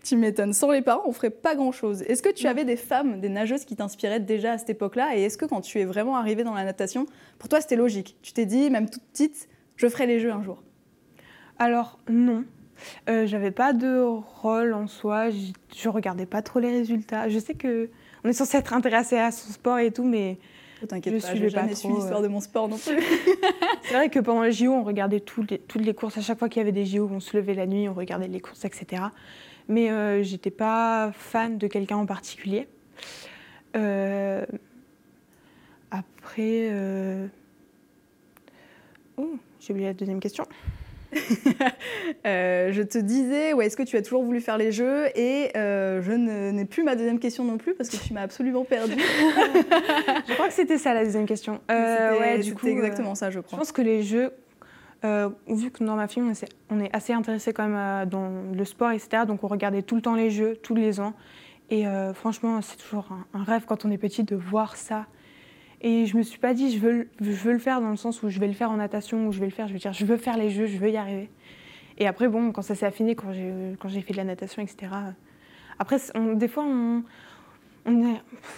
Tu 0.04 0.16
m'étonnes. 0.16 0.52
Sans 0.52 0.70
les 0.70 0.80
parents, 0.80 1.02
on 1.06 1.12
ferait 1.12 1.30
pas 1.30 1.54
grand-chose. 1.54 2.02
Est-ce 2.02 2.22
que 2.22 2.32
tu 2.32 2.46
avais 2.46 2.64
des 2.64 2.76
femmes, 2.76 3.20
des 3.20 3.28
nageuses 3.28 3.64
qui 3.64 3.76
t'inspiraient 3.76 4.20
déjà 4.20 4.52
à 4.52 4.58
cette 4.58 4.70
époque-là? 4.70 5.16
Et 5.16 5.22
est-ce 5.22 5.36
que 5.36 5.44
quand 5.44 5.60
tu 5.60 5.80
es 5.80 5.84
vraiment 5.84 6.16
arrivée 6.16 6.44
dans 6.44 6.54
la 6.54 6.64
natation, 6.64 7.06
pour 7.38 7.48
toi, 7.48 7.60
c'était 7.60 7.76
logique? 7.76 8.16
Tu 8.22 8.32
t'es 8.32 8.46
dit, 8.46 8.70
même 8.70 8.88
toute 8.88 9.02
petite, 9.02 9.48
je 9.76 9.88
ferai 9.88 10.06
les 10.06 10.20
jeux 10.20 10.32
un 10.32 10.42
jour? 10.42 10.62
Alors, 11.58 11.98
non. 12.08 12.44
Euh, 13.08 13.26
J'avais 13.26 13.50
pas 13.50 13.72
de 13.72 14.00
rôle 14.00 14.72
en 14.72 14.86
soi, 14.86 15.30
je, 15.30 15.52
je 15.76 15.88
regardais 15.88 16.26
pas 16.26 16.42
trop 16.42 16.60
les 16.60 16.70
résultats. 16.70 17.28
Je 17.28 17.38
sais 17.38 17.54
que 17.54 17.90
on 18.24 18.28
est 18.28 18.32
censé 18.32 18.56
être 18.56 18.72
intéressé 18.72 19.16
à 19.16 19.30
son 19.30 19.52
sport 19.52 19.78
et 19.78 19.90
tout, 19.90 20.04
mais 20.04 20.38
oh, 20.82 20.86
T'inquiète 20.86 21.22
pas, 21.22 21.34
je 21.34 21.48
jamais 21.48 21.74
su 21.74 21.88
l'histoire 21.88 22.22
de 22.22 22.28
mon 22.28 22.40
sport 22.40 22.68
non 22.68 22.76
plus. 22.76 23.02
c'est 23.82 23.94
vrai 23.94 24.08
que 24.10 24.18
pendant 24.20 24.42
les 24.42 24.52
JO, 24.52 24.72
on 24.72 24.84
regardait 24.84 25.20
toutes 25.20 25.50
les, 25.50 25.58
toutes 25.58 25.82
les 25.82 25.94
courses. 25.94 26.18
À 26.18 26.20
chaque 26.20 26.38
fois 26.38 26.48
qu'il 26.48 26.60
y 26.60 26.62
avait 26.62 26.72
des 26.72 26.86
JO, 26.86 27.08
on 27.12 27.20
se 27.20 27.36
levait 27.36 27.54
la 27.54 27.66
nuit, 27.66 27.88
on 27.88 27.94
regardait 27.94 28.28
les 28.28 28.40
courses, 28.40 28.64
etc. 28.64 29.02
Mais 29.68 29.90
euh, 29.90 30.22
j'étais 30.22 30.50
pas 30.50 31.12
fan 31.12 31.58
de 31.58 31.66
quelqu'un 31.66 31.96
en 31.96 32.06
particulier. 32.06 32.68
Euh, 33.76 34.44
après, 35.90 36.68
euh... 36.70 37.26
oh, 39.16 39.36
j'ai 39.60 39.72
oublié 39.72 39.88
la 39.88 39.94
deuxième 39.94 40.20
question. 40.20 40.44
euh, 42.26 42.72
je 42.72 42.82
te 42.82 42.98
disais, 42.98 43.52
ouais, 43.52 43.66
est-ce 43.66 43.76
que 43.76 43.82
tu 43.82 43.96
as 43.96 44.02
toujours 44.02 44.22
voulu 44.22 44.40
faire 44.40 44.58
les 44.58 44.72
jeux 44.72 45.06
Et 45.16 45.50
euh, 45.56 46.02
je 46.02 46.12
n'ai 46.12 46.64
plus 46.64 46.82
ma 46.82 46.96
deuxième 46.96 47.18
question 47.18 47.44
non 47.44 47.58
plus 47.58 47.74
parce 47.74 47.88
que 47.88 47.96
tu 47.96 48.12
m'as 48.12 48.22
absolument 48.22 48.64
perdue. 48.64 48.94
je 48.98 50.34
crois 50.34 50.48
que 50.48 50.54
c'était 50.54 50.78
ça 50.78 50.94
la 50.94 51.04
deuxième 51.04 51.26
question. 51.26 51.60
Euh, 51.70 52.18
ouais, 52.18 52.38
du 52.38 52.54
coup, 52.54 52.66
exactement 52.66 53.14
ça, 53.14 53.30
je 53.30 53.40
crois. 53.40 53.56
Je 53.56 53.60
pense 53.60 53.72
que 53.72 53.82
les 53.82 54.02
jeux, 54.02 54.32
euh, 55.04 55.30
vu 55.48 55.70
que 55.70 55.82
dans 55.82 55.96
ma 55.96 56.08
famille, 56.08 56.32
on 56.70 56.80
est 56.80 56.94
assez 56.94 57.12
intéressé 57.12 57.52
quand 57.52 57.66
même 57.66 58.08
dans 58.08 58.30
le 58.52 58.64
sport, 58.64 58.90
etc. 58.90 59.22
Donc 59.26 59.44
on 59.44 59.48
regardait 59.48 59.82
tout 59.82 59.96
le 59.96 60.02
temps 60.02 60.14
les 60.14 60.30
jeux, 60.30 60.56
tous 60.56 60.74
les 60.74 61.00
ans. 61.00 61.14
Et 61.70 61.84
franchement, 62.14 62.60
c'est 62.62 62.76
toujours 62.76 63.10
un, 63.34 63.44
rêve 63.44 63.64
quand 63.66 63.84
on 63.84 63.90
est 63.90 63.98
petit 63.98 64.24
de 64.24 64.34
voir 64.34 64.76
ça 64.76 65.06
et 65.80 66.06
je 66.06 66.16
me 66.16 66.22
suis 66.22 66.38
pas 66.38 66.54
dit, 66.54 66.76
je 66.76 66.78
veux, 66.78 67.08
le 67.20 67.58
faire 67.58 67.80
dans 67.80 67.90
le 67.90 67.96
sens 67.96 68.22
où 68.22 68.28
je 68.28 68.40
vais 68.40 68.48
le 68.48 68.52
faire 68.52 68.70
en 68.70 68.76
natation, 68.76 69.28
ou 69.28 69.32
je 69.32 69.38
vais 69.38 69.46
le 69.46 69.52
faire, 69.52 69.68
je 69.68 69.72
veux 69.72 69.78
dire, 69.78 69.92
je 69.92 70.04
veux 70.04 70.16
faire 70.16 70.36
les 70.36 70.50
jeux, 70.50 70.66
je 70.66 70.76
veux 70.76 70.90
y 70.90 70.96
arriver. 70.96 71.30
Et 71.98 72.06
après, 72.06 72.28
bon, 72.28 72.52
quand 72.52 72.62
ça 72.62 72.74
s'est 72.74 72.86
affiné, 72.86 73.14
quand 73.14 73.32
j'ai, 73.32 74.00
fait 74.00 74.12
de 74.12 74.16
la 74.16 74.24
natation, 74.24 74.62
etc. 74.62 74.92
Après, 75.78 75.98
des 76.34 76.48
fois, 76.48 76.64
on 76.64 77.04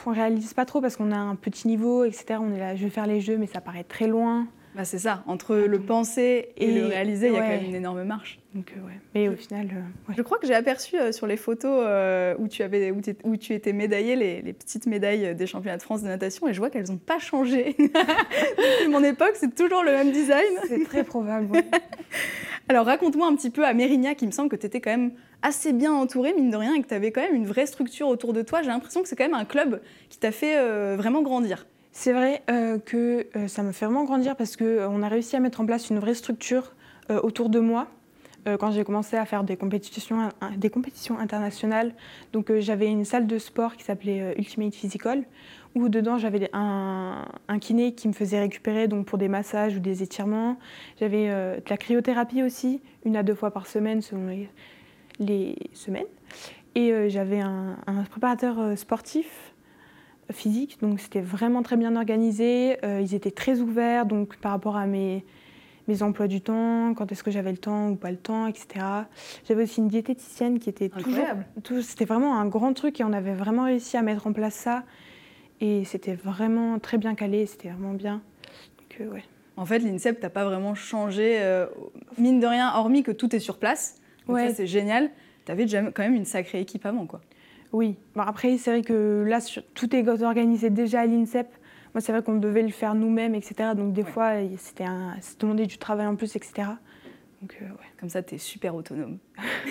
réalise 0.07 0.55
pas 0.55 0.65
trop 0.65 0.81
parce 0.81 0.97
qu'on 0.97 1.13
a 1.13 1.17
un 1.17 1.37
petit 1.37 1.69
niveau, 1.69 2.05
etc. 2.05 2.41
On 2.41 2.53
est 2.55 2.59
là, 2.59 2.75
je 2.75 2.85
veux 2.85 2.91
faire 2.91 3.07
les 3.07 3.21
jeux, 3.21 3.37
mais 3.37 3.47
ça 3.47 3.61
paraît 3.61 3.85
très 3.85 4.07
loin. 4.07 4.47
Bah 4.75 4.85
c'est 4.85 5.01
ça, 5.01 5.25
entre 5.27 5.57
le 5.57 5.81
penser 5.81 6.51
et, 6.57 6.69
et 6.69 6.75
le 6.75 6.87
réaliser, 6.87 7.27
il 7.27 7.33
ouais. 7.33 7.39
y 7.39 7.41
a 7.41 7.43
quand 7.43 7.57
même 7.57 7.65
une 7.65 7.75
énorme 7.75 8.05
marche. 8.05 8.39
Donc, 8.55 8.73
euh, 8.77 8.87
ouais. 8.87 9.01
Mais 9.15 9.29
au 9.29 9.35
final. 9.35 9.69
Euh, 9.73 10.09
ouais. 10.09 10.15
Je 10.17 10.23
crois 10.23 10.39
que 10.39 10.47
j'ai 10.47 10.55
aperçu 10.55 10.97
euh, 10.97 11.11
sur 11.11 11.27
les 11.27 11.37
photos 11.37 11.85
où, 12.39 12.49
tu 12.49 12.63
avais, 12.63 12.93
où, 12.93 13.01
où, 13.25 13.37
tu 13.37 13.53
étais 13.53 13.73
médaillée, 13.73 14.15
les, 14.15 14.43
les, 14.43 14.53
petites 14.53 14.87
médailles 14.87 15.35
des 15.35 15.47
championnats 15.47 15.77
de 15.77 15.83
France 15.83 16.03
de 16.03 16.09
natation, 16.09 16.47
et 16.49 16.55
je 16.55 16.59
vois 16.59 16.71
qu'elles 16.71 16.89
n'ont 16.89 16.99
pas 16.99 17.19
changé. 17.19 17.77
Depuis 17.79 18.89
mon 18.89 19.03
époque, 19.03 19.33
c'est 19.35 19.55
toujours 19.55 19.83
le 19.83 19.93
même 19.93 20.13
design. 20.13 20.47
C'est 20.69 20.85
très 20.85 21.05
probable. 21.05 21.49
Alors 22.69 22.87
raconte-moi 22.87 23.27
un 23.27 23.35
petit 23.35 23.51
peu 23.51 23.67
à 23.67 23.75
Mérignac, 23.75 24.23
il 24.23 24.27
me 24.27 24.33
semble 24.33 24.49
que 24.49 24.57
tu 24.57 24.67
étais 24.67 24.81
quand 24.81 24.91
même 24.91 25.13
assez 25.43 25.73
bien 25.73 25.93
entourée, 25.93 26.33
mine 26.33 26.51
de 26.51 26.57
rien, 26.57 26.75
et 26.75 26.83
que 26.83 26.87
tu 26.87 26.95
avais 26.95 27.11
quand 27.11 27.23
même 27.23 27.35
une 27.35 27.47
vraie 27.47 27.67
structure 27.67 28.07
autour 28.07 28.33
de 28.33 28.43
toi. 28.43 28.63
J'ai 28.63 28.69
l'impression 28.69 29.03
que 29.03 29.09
c'est 29.09 29.17
quand 29.17 29.25
même 29.25 29.35
un 29.35 29.45
club 29.45 29.81
qui 30.09 30.19
t'a 30.19 30.31
fait 30.31 30.57
vraiment 30.95 31.23
grandir. 31.23 31.67
C'est 31.93 32.13
vrai 32.13 32.43
euh, 32.51 32.79
que 32.79 33.27
euh, 33.37 33.49
ça 33.49 33.63
me 33.63 33.73
fait 33.73 33.85
vraiment 33.85 34.05
grandir 34.05 34.37
parce 34.37 34.57
qu'on 34.57 34.65
euh, 34.65 35.03
a 35.03 35.09
réussi 35.09 35.37
à 35.37 35.41
mettre 35.41 35.61
en 35.61 35.67
place 35.67 35.91
une 35.91 35.99
vraie 35.99 36.15
structure 36.15 36.73
autour 37.25 37.49
de 37.49 37.59
moi 37.59 37.89
quand 38.61 38.71
j'ai 38.71 38.85
commencé 38.85 39.17
à 39.17 39.25
faire 39.25 39.43
des 39.43 39.57
compétitions, 39.57 40.31
internationales. 41.19 41.93
Donc 42.33 42.57
j'avais 42.61 42.87
une 42.87 43.05
salle 43.05 43.27
de 43.27 43.37
sport 43.37 43.75
qui 43.75 43.83
s'appelait 43.83 44.33
Ultimate 44.39 44.73
Physical 44.77 45.25
où 45.75 45.89
dedans 45.89 46.19
j'avais 46.19 46.49
un, 46.53 47.27
kiné 47.61 47.97
qui 47.97 48.07
me 48.07 48.13
faisait 48.13 48.39
récupérer 48.39 48.87
donc 48.87 49.07
pour 49.07 49.19
des 49.19 49.27
massages 49.27 49.75
ou 49.75 49.81
des 49.81 50.05
étirements. 50.05 50.57
J'avais 51.01 51.27
de 51.31 51.69
la 51.69 51.77
cryothérapie 51.77 52.45
aussi, 52.45 52.81
une 53.05 53.17
à 53.17 53.25
deux 53.25 53.35
fois 53.35 53.51
par 53.51 53.67
semaine 53.67 54.03
selon 54.03 54.29
les, 55.19 55.57
semaines. 55.75 56.07
Et 56.77 57.11
j'avais 57.11 57.41
un, 57.41 57.77
préparateur 58.09 58.79
sportif 58.79 59.50
physique, 60.33 60.79
donc 60.81 61.01
c'était 61.01 61.21
vraiment 61.21 61.63
très 61.63 61.77
bien 61.77 61.97
organisé. 61.97 62.79
Euh, 62.85 63.01
ils 63.01 63.15
étaient 63.15 63.31
très 63.31 63.61
ouverts, 63.61 64.07
donc 64.07 64.37
par 64.37 64.53
rapport 64.53 64.77
à 64.77 64.87
mes, 64.87 65.25
mes 65.89 66.03
emplois 66.03 66.29
du 66.29 66.41
temps, 66.41 66.95
quand 66.95 67.11
est-ce 67.13 67.23
que 67.23 67.31
j'avais 67.31 67.51
le 67.51 67.59
temps 67.59 67.91
ou 67.91 67.97
pas 67.97 68.11
le 68.11 68.17
temps, 68.17 68.47
etc. 68.47 68.85
J'avais 69.47 69.65
aussi 69.65 69.81
une 69.81 69.89
diététicienne 69.89 70.59
qui 70.59 70.69
était 70.69 70.91
Incroyable. 70.95 71.47
toujours. 71.63 71.85
C'était 71.85 72.05
vraiment 72.05 72.39
un 72.39 72.47
grand 72.47 72.73
truc 72.73 73.01
et 73.01 73.05
on 73.05 73.13
avait 73.13 73.35
vraiment 73.35 73.65
réussi 73.65 73.97
à 73.97 74.03
mettre 74.03 74.27
en 74.27 74.33
place 74.33 74.55
ça. 74.55 74.85
Et 75.61 75.85
c'était 75.85 76.15
vraiment 76.15 76.79
très 76.79 76.97
bien 76.97 77.15
calé, 77.15 77.45
c'était 77.47 77.69
vraiment 77.69 77.93
bien. 77.93 78.23
Donc, 78.79 79.01
euh, 79.01 79.13
ouais. 79.13 79.25
En 79.57 79.67
fait, 79.67 79.81
l'INSEP, 79.81 80.21
t'as 80.21 80.31
pas 80.31 80.45
vraiment 80.45 80.75
changé, 80.75 81.37
euh, 81.41 81.67
mine 82.17 82.41
de 82.41 82.47
rien, 82.47 82.73
hormis 82.75 83.03
que 83.03 83.13
tout 83.13 83.35
est 83.37 83.41
sur 83.41 83.59
place. 83.59 83.97
Donc 84.27 84.37
ouais. 84.37 84.49
ça, 84.49 84.55
c'est 84.55 84.67
génial. 84.67 85.11
Tu 85.45 85.53
avais 85.53 85.65
déjà 85.65 85.83
quand 85.83 86.03
même 86.03 86.15
une 86.15 86.25
sacrée 86.25 86.61
équipe 86.61 86.87
avant, 86.87 87.07
quoi. 87.07 87.21
Oui. 87.73 87.97
Bon, 88.15 88.23
après, 88.23 88.59
c'est 88.59 88.71
vrai 88.71 88.83
que 88.83 89.25
là, 89.27 89.39
tout 89.75 89.95
est 89.95 90.07
organisé 90.23 90.71
déjà 90.71 91.01
à 91.01 91.07
l'INSEP. 91.07 91.49
Moi, 91.95 92.01
c'est 92.01 92.13
vrai 92.13 92.23
qu'on 92.23 92.37
devait 92.37 92.63
le 92.63 92.71
faire 92.71 92.95
nous-mêmes, 92.95 93.35
etc. 93.35 93.71
Donc, 93.77 93.93
des 93.93 94.03
ouais. 94.03 94.11
fois, 94.11 94.33
c'était 94.57 94.85
demander 95.39 95.67
du 95.67 95.79
travail 95.79 96.07
en 96.07 96.17
plus, 96.17 96.37
etc. 96.37 96.69
Donc, 97.41 97.57
euh, 97.61 97.65
ouais. 97.65 97.89
Comme 97.99 98.11
ça, 98.11 98.23
tu 98.23 98.35
es 98.35 98.39
super 98.39 98.75
autonome. 98.75 99.19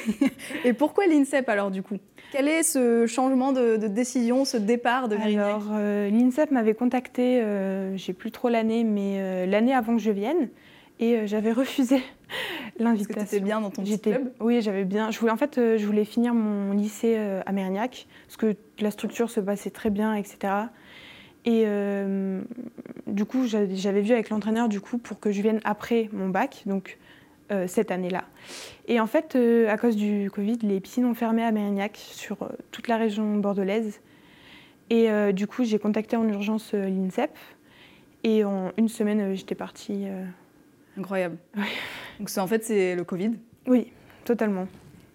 Et 0.65 0.73
pourquoi 0.73 1.05
l'INSEP 1.05 1.47
alors, 1.49 1.71
du 1.71 1.83
coup? 1.83 1.97
Quel 2.31 2.47
est 2.47 2.63
ce 2.63 3.05
changement 3.05 3.51
de, 3.51 3.77
de, 3.77 3.87
décision, 3.87 4.43
ce 4.43 4.57
départ 4.57 5.07
de 5.07 5.15
Mérignac 5.15 5.45
Alors, 5.45 5.67
euh, 5.73 6.09
l'INSEP 6.09 6.51
m'avait 6.51 6.73
contacté, 6.73 7.41
euh, 7.41 7.95
j'ai 7.95 8.13
plus 8.13 8.31
trop 8.31 8.49
l'année, 8.49 8.83
mais 8.83 9.45
l'année 9.47 9.73
avant 9.73 9.95
que 9.95 10.01
je 10.01 10.11
vienne. 10.11 10.49
Et 10.99 11.27
j'avais 11.27 11.53
refusé 11.53 12.01
l'invitation. 12.83 13.13
Parce 13.15 13.31
que 13.31 13.37
bien 13.37 13.61
dans 13.61 13.69
ton 13.69 13.83
petit 13.83 13.99
club 13.99 14.31
Oui, 14.39 14.61
j'avais 14.61 14.85
bien. 14.85 15.11
Je 15.11 15.19
voulais, 15.19 15.31
en 15.31 15.37
fait, 15.37 15.57
euh, 15.57 15.77
je 15.77 15.85
voulais 15.85 16.05
finir 16.05 16.33
mon 16.33 16.73
lycée 16.73 17.15
euh, 17.17 17.41
à 17.45 17.51
Mérignac, 17.51 18.07
parce 18.25 18.37
que 18.37 18.55
la 18.79 18.91
structure 18.91 19.29
se 19.29 19.39
passait 19.39 19.69
très 19.69 19.89
bien, 19.89 20.13
etc. 20.15 20.53
Et 21.45 21.63
euh, 21.65 22.41
du 23.07 23.25
coup, 23.25 23.45
j'avais 23.47 24.01
vu 24.01 24.13
avec 24.13 24.29
l'entraîneur 24.29 24.67
du 24.67 24.81
coup 24.81 24.97
pour 24.97 25.19
que 25.19 25.31
je 25.31 25.41
vienne 25.41 25.61
après 25.63 26.09
mon 26.11 26.29
bac, 26.29 26.63
donc 26.65 26.97
cette 27.65 27.89
année-là. 27.89 28.25
Et 28.87 28.99
en 28.99 29.07
fait, 29.07 29.35
à 29.67 29.75
cause 29.79 29.95
du 29.95 30.29
Covid, 30.29 30.59
les 30.61 30.79
piscines 30.79 31.05
ont 31.05 31.15
fermé 31.15 31.41
à 31.41 31.51
Mérignac 31.51 31.97
sur 31.97 32.37
toute 32.69 32.87
la 32.87 32.97
région 32.97 33.37
bordelaise. 33.37 34.01
Et 34.91 35.07
du 35.33 35.47
coup, 35.47 35.63
j'ai 35.63 35.79
contacté 35.79 36.15
en 36.15 36.27
urgence 36.27 36.73
l'INSEP. 36.73 37.31
Et 38.23 38.43
en 38.43 38.71
une 38.77 38.87
semaine, 38.87 39.33
j'étais 39.33 39.55
partie. 39.55 40.05
Incroyable. 40.95 41.37
Donc 42.19 42.29
en 42.37 42.47
fait, 42.47 42.63
c'est 42.63 42.95
le 42.95 43.03
Covid 43.03 43.31
Oui, 43.67 43.91
totalement. 44.25 44.67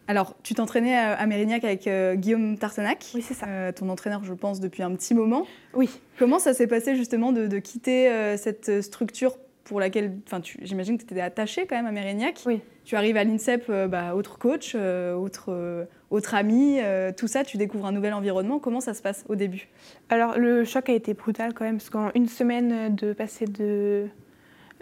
Alors, 0.07 0.35
tu 0.43 0.55
t'entraînais 0.55 0.97
à 0.97 1.25
Mérignac 1.27 1.65
avec 1.65 1.87
euh, 1.87 2.15
Guillaume 2.15 2.59
Tartenac. 2.59 3.07
Oui, 3.15 3.23
c'est 3.23 3.33
ça. 3.33 3.47
Euh, 3.49 3.73
ton 3.73 3.89
entraîneur, 3.89 4.23
je 4.23 4.35
pense, 4.35 4.61
depuis 4.61 4.83
un 4.83 4.95
petit 4.95 5.15
moment. 5.15 5.47
Oui. 5.73 5.89
Comment 6.19 6.39
ça 6.39 6.53
s'est 6.53 6.67
passé 6.67 6.95
justement 6.95 7.33
de, 7.33 7.47
de 7.47 7.59
quitter 7.59 8.11
euh, 8.11 8.37
cette 8.37 8.83
structure 8.83 9.37
pour 9.65 9.81
laquelle, 9.81 10.19
enfin, 10.27 10.41
j'imagine 10.63 10.99
que 10.99 11.05
tu 11.05 11.15
étais 11.15 11.23
attachée 11.23 11.67
quand 11.67 11.77
même 11.77 11.87
à 11.87 11.91
Mérignac. 11.93 12.43
Oui. 12.45 12.61
Tu 12.85 12.97
arrives 12.97 13.17
à 13.17 13.25
l'INSEP, 13.25 13.65
euh, 13.71 13.89
bah, 13.89 14.15
autre 14.15 14.39
coach, 14.39 14.75
euh, 14.75 15.15
autre, 15.15 15.87
autre 16.11 16.35
ami, 16.35 16.79
euh, 16.81 17.13
tout 17.17 17.27
ça, 17.27 17.43
tu 17.45 17.57
découvres 17.57 17.87
un 17.87 17.93
nouvel 17.93 18.13
environnement. 18.13 18.59
Comment 18.59 18.81
ça 18.81 18.93
se 18.93 19.01
passe 19.01 19.25
au 19.29 19.37
début? 19.37 19.69
Alors, 20.11 20.39
le 20.39 20.65
choc 20.65 20.91
a 20.91 20.93
été 20.93 21.15
brutal 21.15 21.55
quand 21.55 21.65
même, 21.65 21.79
parce 21.79 21.89
qu'en 21.89 22.11
une 22.15 22.29
semaine 22.29 22.95
de 22.95 23.15
passer 23.15 23.47
de 23.47 24.07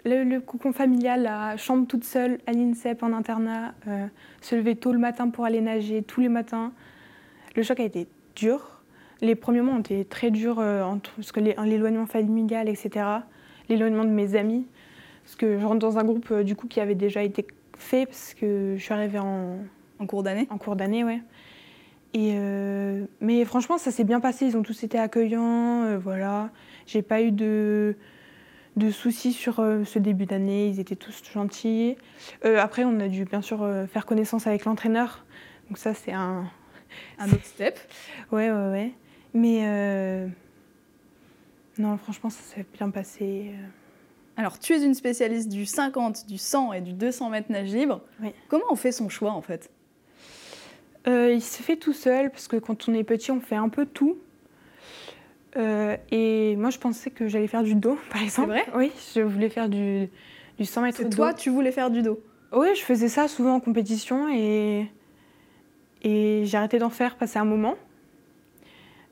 le, 0.05 0.23
le, 0.23 0.41
cocon 0.41 0.73
familial, 0.73 1.23
la 1.23 1.57
chambre 1.57 1.87
toute 1.87 2.03
seule 2.03 2.39
à 2.45 2.51
l'INSEP 2.51 3.03
en 3.03 3.13
internat, 3.13 3.73
euh, 3.87 4.07
se 4.41 4.55
lever 4.55 4.75
tôt 4.75 4.91
le 4.91 4.99
matin 4.99 5.29
pour 5.29 5.45
aller 5.45 5.61
nager 5.61 6.03
tous 6.03 6.21
les 6.21 6.29
matins. 6.29 6.73
Le 7.55 7.63
choc 7.63 7.79
a 7.79 7.83
été 7.83 8.07
dur. 8.35 8.81
Les 9.21 9.35
premiers 9.35 9.61
mois 9.61 9.75
ont 9.75 9.79
été 9.79 10.03
très 10.03 10.31
durs, 10.31 10.59
euh, 10.59 10.83
entre, 10.83 11.11
parce 11.15 11.31
que 11.31 11.39
l'éloignement 11.39 12.05
familial, 12.05 12.67
etc., 12.67 13.05
l'éloignement 13.69 14.03
de 14.03 14.09
mes 14.09 14.35
amis, 14.35 14.67
parce 15.23 15.35
que 15.35 15.57
je 15.59 15.65
rentre 15.65 15.79
dans 15.79 15.97
un 15.97 16.03
groupe 16.03 16.29
euh, 16.31 16.43
du 16.43 16.55
coup 16.55 16.67
qui 16.67 16.81
avait 16.81 16.95
déjà 16.95 17.23
été 17.23 17.47
fait, 17.77 18.05
parce 18.05 18.33
que 18.33 18.75
je 18.77 18.83
suis 18.83 18.93
arrivée 18.93 19.19
en, 19.19 19.59
En 19.99 20.05
cours 20.07 20.23
d'année 20.23 20.47
en 20.49 20.57
cours 20.57 20.75
d'année, 20.75 21.05
ouais. 21.05 21.21
Et 22.13 22.33
euh, 22.35 23.05
mais 23.21 23.45
franchement, 23.45 23.77
ça 23.77 23.91
s'est 23.91 24.03
bien 24.03 24.19
passé. 24.19 24.45
Ils 24.45 24.57
ont 24.57 24.61
tous 24.61 24.83
été 24.83 24.99
accueillants, 24.99 25.97
voilà. 25.99 26.49
J'ai 26.85 27.01
pas 27.01 27.21
eu 27.21 27.31
de, 27.31 27.95
de 28.75 28.91
soucis 28.91 29.33
sur 29.33 29.59
euh, 29.59 29.83
ce 29.85 29.99
début 29.99 30.25
d'année. 30.25 30.67
Ils 30.67 30.79
étaient 30.79 30.95
tous 30.95 31.21
gentils. 31.31 31.95
Euh, 32.45 32.59
après, 32.59 32.83
on 32.83 32.99
a 32.99 33.07
dû 33.07 33.25
bien 33.25 33.41
sûr 33.41 33.63
euh, 33.63 33.85
faire 33.87 34.05
connaissance 34.05 34.47
avec 34.47 34.65
l'entraîneur. 34.65 35.25
Donc 35.69 35.77
ça, 35.77 35.93
c'est 35.93 36.13
un. 36.13 36.45
Un 37.17 37.25
autre 37.25 37.45
step. 37.45 37.79
Ouais, 38.31 38.51
ouais, 38.51 38.69
ouais. 38.69 38.91
Mais 39.33 40.27
non, 41.79 41.97
franchement, 41.97 42.29
ça 42.29 42.41
s'est 42.43 42.65
bien 42.71 42.91
passé. 42.91 43.51
Alors, 44.37 44.59
tu 44.59 44.73
es 44.73 44.85
une 44.85 44.93
spécialiste 44.93 45.49
du 45.49 45.65
50, 45.65 46.27
du 46.27 46.37
100 46.37 46.73
et 46.73 46.81
du 46.81 46.93
200 46.93 47.31
mètres 47.31 47.51
nage 47.51 47.73
libre. 47.73 48.01
Oui. 48.21 48.29
Comment 48.47 48.65
on 48.69 48.75
fait 48.75 48.91
son 48.91 49.09
choix 49.09 49.31
en 49.31 49.41
fait? 49.41 49.71
Il 51.07 51.41
se 51.41 51.63
fait 51.63 51.77
tout 51.77 51.93
seul 51.93 52.29
parce 52.29 52.47
que 52.47 52.57
quand 52.57 52.87
on 52.87 52.93
est 52.93 53.03
petit, 53.03 53.31
on 53.31 53.41
fait 53.41 53.55
un 53.55 53.69
peu 53.69 53.87
tout. 53.87 54.19
Euh, 55.55 55.97
et 56.11 56.55
moi, 56.55 56.69
je 56.69 56.77
pensais 56.79 57.09
que 57.11 57.27
j'allais 57.27 57.47
faire 57.47 57.63
du 57.63 57.75
dos, 57.75 57.97
par 58.11 58.21
exemple. 58.21 58.49
vrai 58.49 58.65
Oui, 58.75 58.91
je 59.15 59.21
voulais 59.21 59.49
faire 59.49 59.69
du, 59.69 60.09
du 60.57 60.65
100 60.65 60.81
mètres 60.81 60.97
C'est 60.97 61.09
dos. 61.09 61.15
toi, 61.15 61.33
tu 61.33 61.49
voulais 61.49 61.71
faire 61.71 61.89
du 61.89 62.01
dos. 62.01 62.19
Oui, 62.51 62.67
je 62.75 62.81
faisais 62.81 63.07
ça 63.07 63.27
souvent 63.27 63.55
en 63.55 63.59
compétition 63.59 64.29
et, 64.29 64.87
et 66.03 66.43
j'ai 66.45 66.57
arrêté 66.57 66.77
d'en 66.79 66.89
faire 66.91 67.15
passer 67.15 67.39
un 67.39 67.45
moment. 67.45 67.75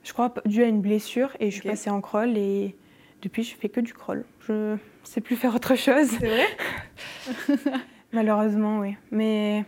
Je 0.04 0.14
crois 0.14 0.34
dû 0.46 0.64
à 0.64 0.68
une 0.68 0.82
blessure 0.82 1.36
et 1.40 1.52
je 1.52 1.60
suis 1.60 1.68
passée 1.70 1.90
en 1.90 2.02
crawl 2.02 2.38
et 2.38 2.76
depuis, 3.22 3.44
je 3.44 3.56
fais 3.56 3.70
que 3.70 3.80
du 3.80 3.94
crawl. 3.94 4.26
Je 4.48 4.78
sais 5.04 5.22
plus 5.22 5.36
faire 5.36 5.54
autre 5.56 5.76
chose, 5.76 6.08
C'est 6.20 6.28
vrai 6.28 6.48
malheureusement, 8.14 8.80
oui. 8.80 8.96
Mais 9.12 9.64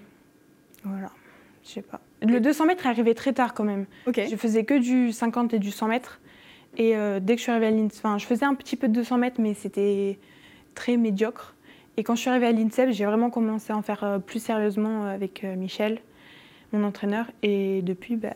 voilà, 0.83 1.11
je 1.63 1.69
sais 1.69 1.81
pas. 1.81 1.99
Le 2.21 2.39
200 2.39 2.65
mètres 2.65 2.85
est 2.85 2.89
arrivé 2.89 3.13
très 3.13 3.33
tard 3.33 3.53
quand 3.53 3.63
même. 3.63 3.85
Ok. 4.07 4.21
Je 4.29 4.35
faisais 4.35 4.63
que 4.63 4.77
du 4.77 5.11
50 5.11 5.53
et 5.53 5.59
du 5.59 5.71
100 5.71 5.87
mètres. 5.87 6.19
Et 6.77 6.95
euh, 6.95 7.19
dès 7.19 7.33
que 7.35 7.39
je 7.39 7.43
suis 7.43 7.51
arrivée 7.51 7.67
à 7.67 7.71
l'INSEP, 7.71 8.03
enfin, 8.05 8.17
je 8.17 8.25
faisais 8.25 8.45
un 8.45 8.55
petit 8.55 8.75
peu 8.75 8.87
de 8.87 8.93
200 8.93 9.17
mètres, 9.17 9.39
mais 9.39 9.53
c'était 9.53 10.17
très 10.75 10.97
médiocre. 10.97 11.55
Et 11.97 12.03
quand 12.03 12.15
je 12.15 12.21
suis 12.21 12.29
arrivée 12.29 12.47
à 12.47 12.51
l'INSEP, 12.51 12.89
j'ai 12.91 13.05
vraiment 13.05 13.29
commencé 13.29 13.71
à 13.71 13.77
en 13.77 13.81
faire 13.83 14.03
euh, 14.03 14.19
plus 14.19 14.41
sérieusement 14.43 15.05
avec 15.05 15.43
euh, 15.43 15.55
Michel, 15.55 15.99
mon 16.71 16.83
entraîneur. 16.83 17.27
Et 17.43 17.83
depuis, 17.83 18.15
bah, 18.15 18.33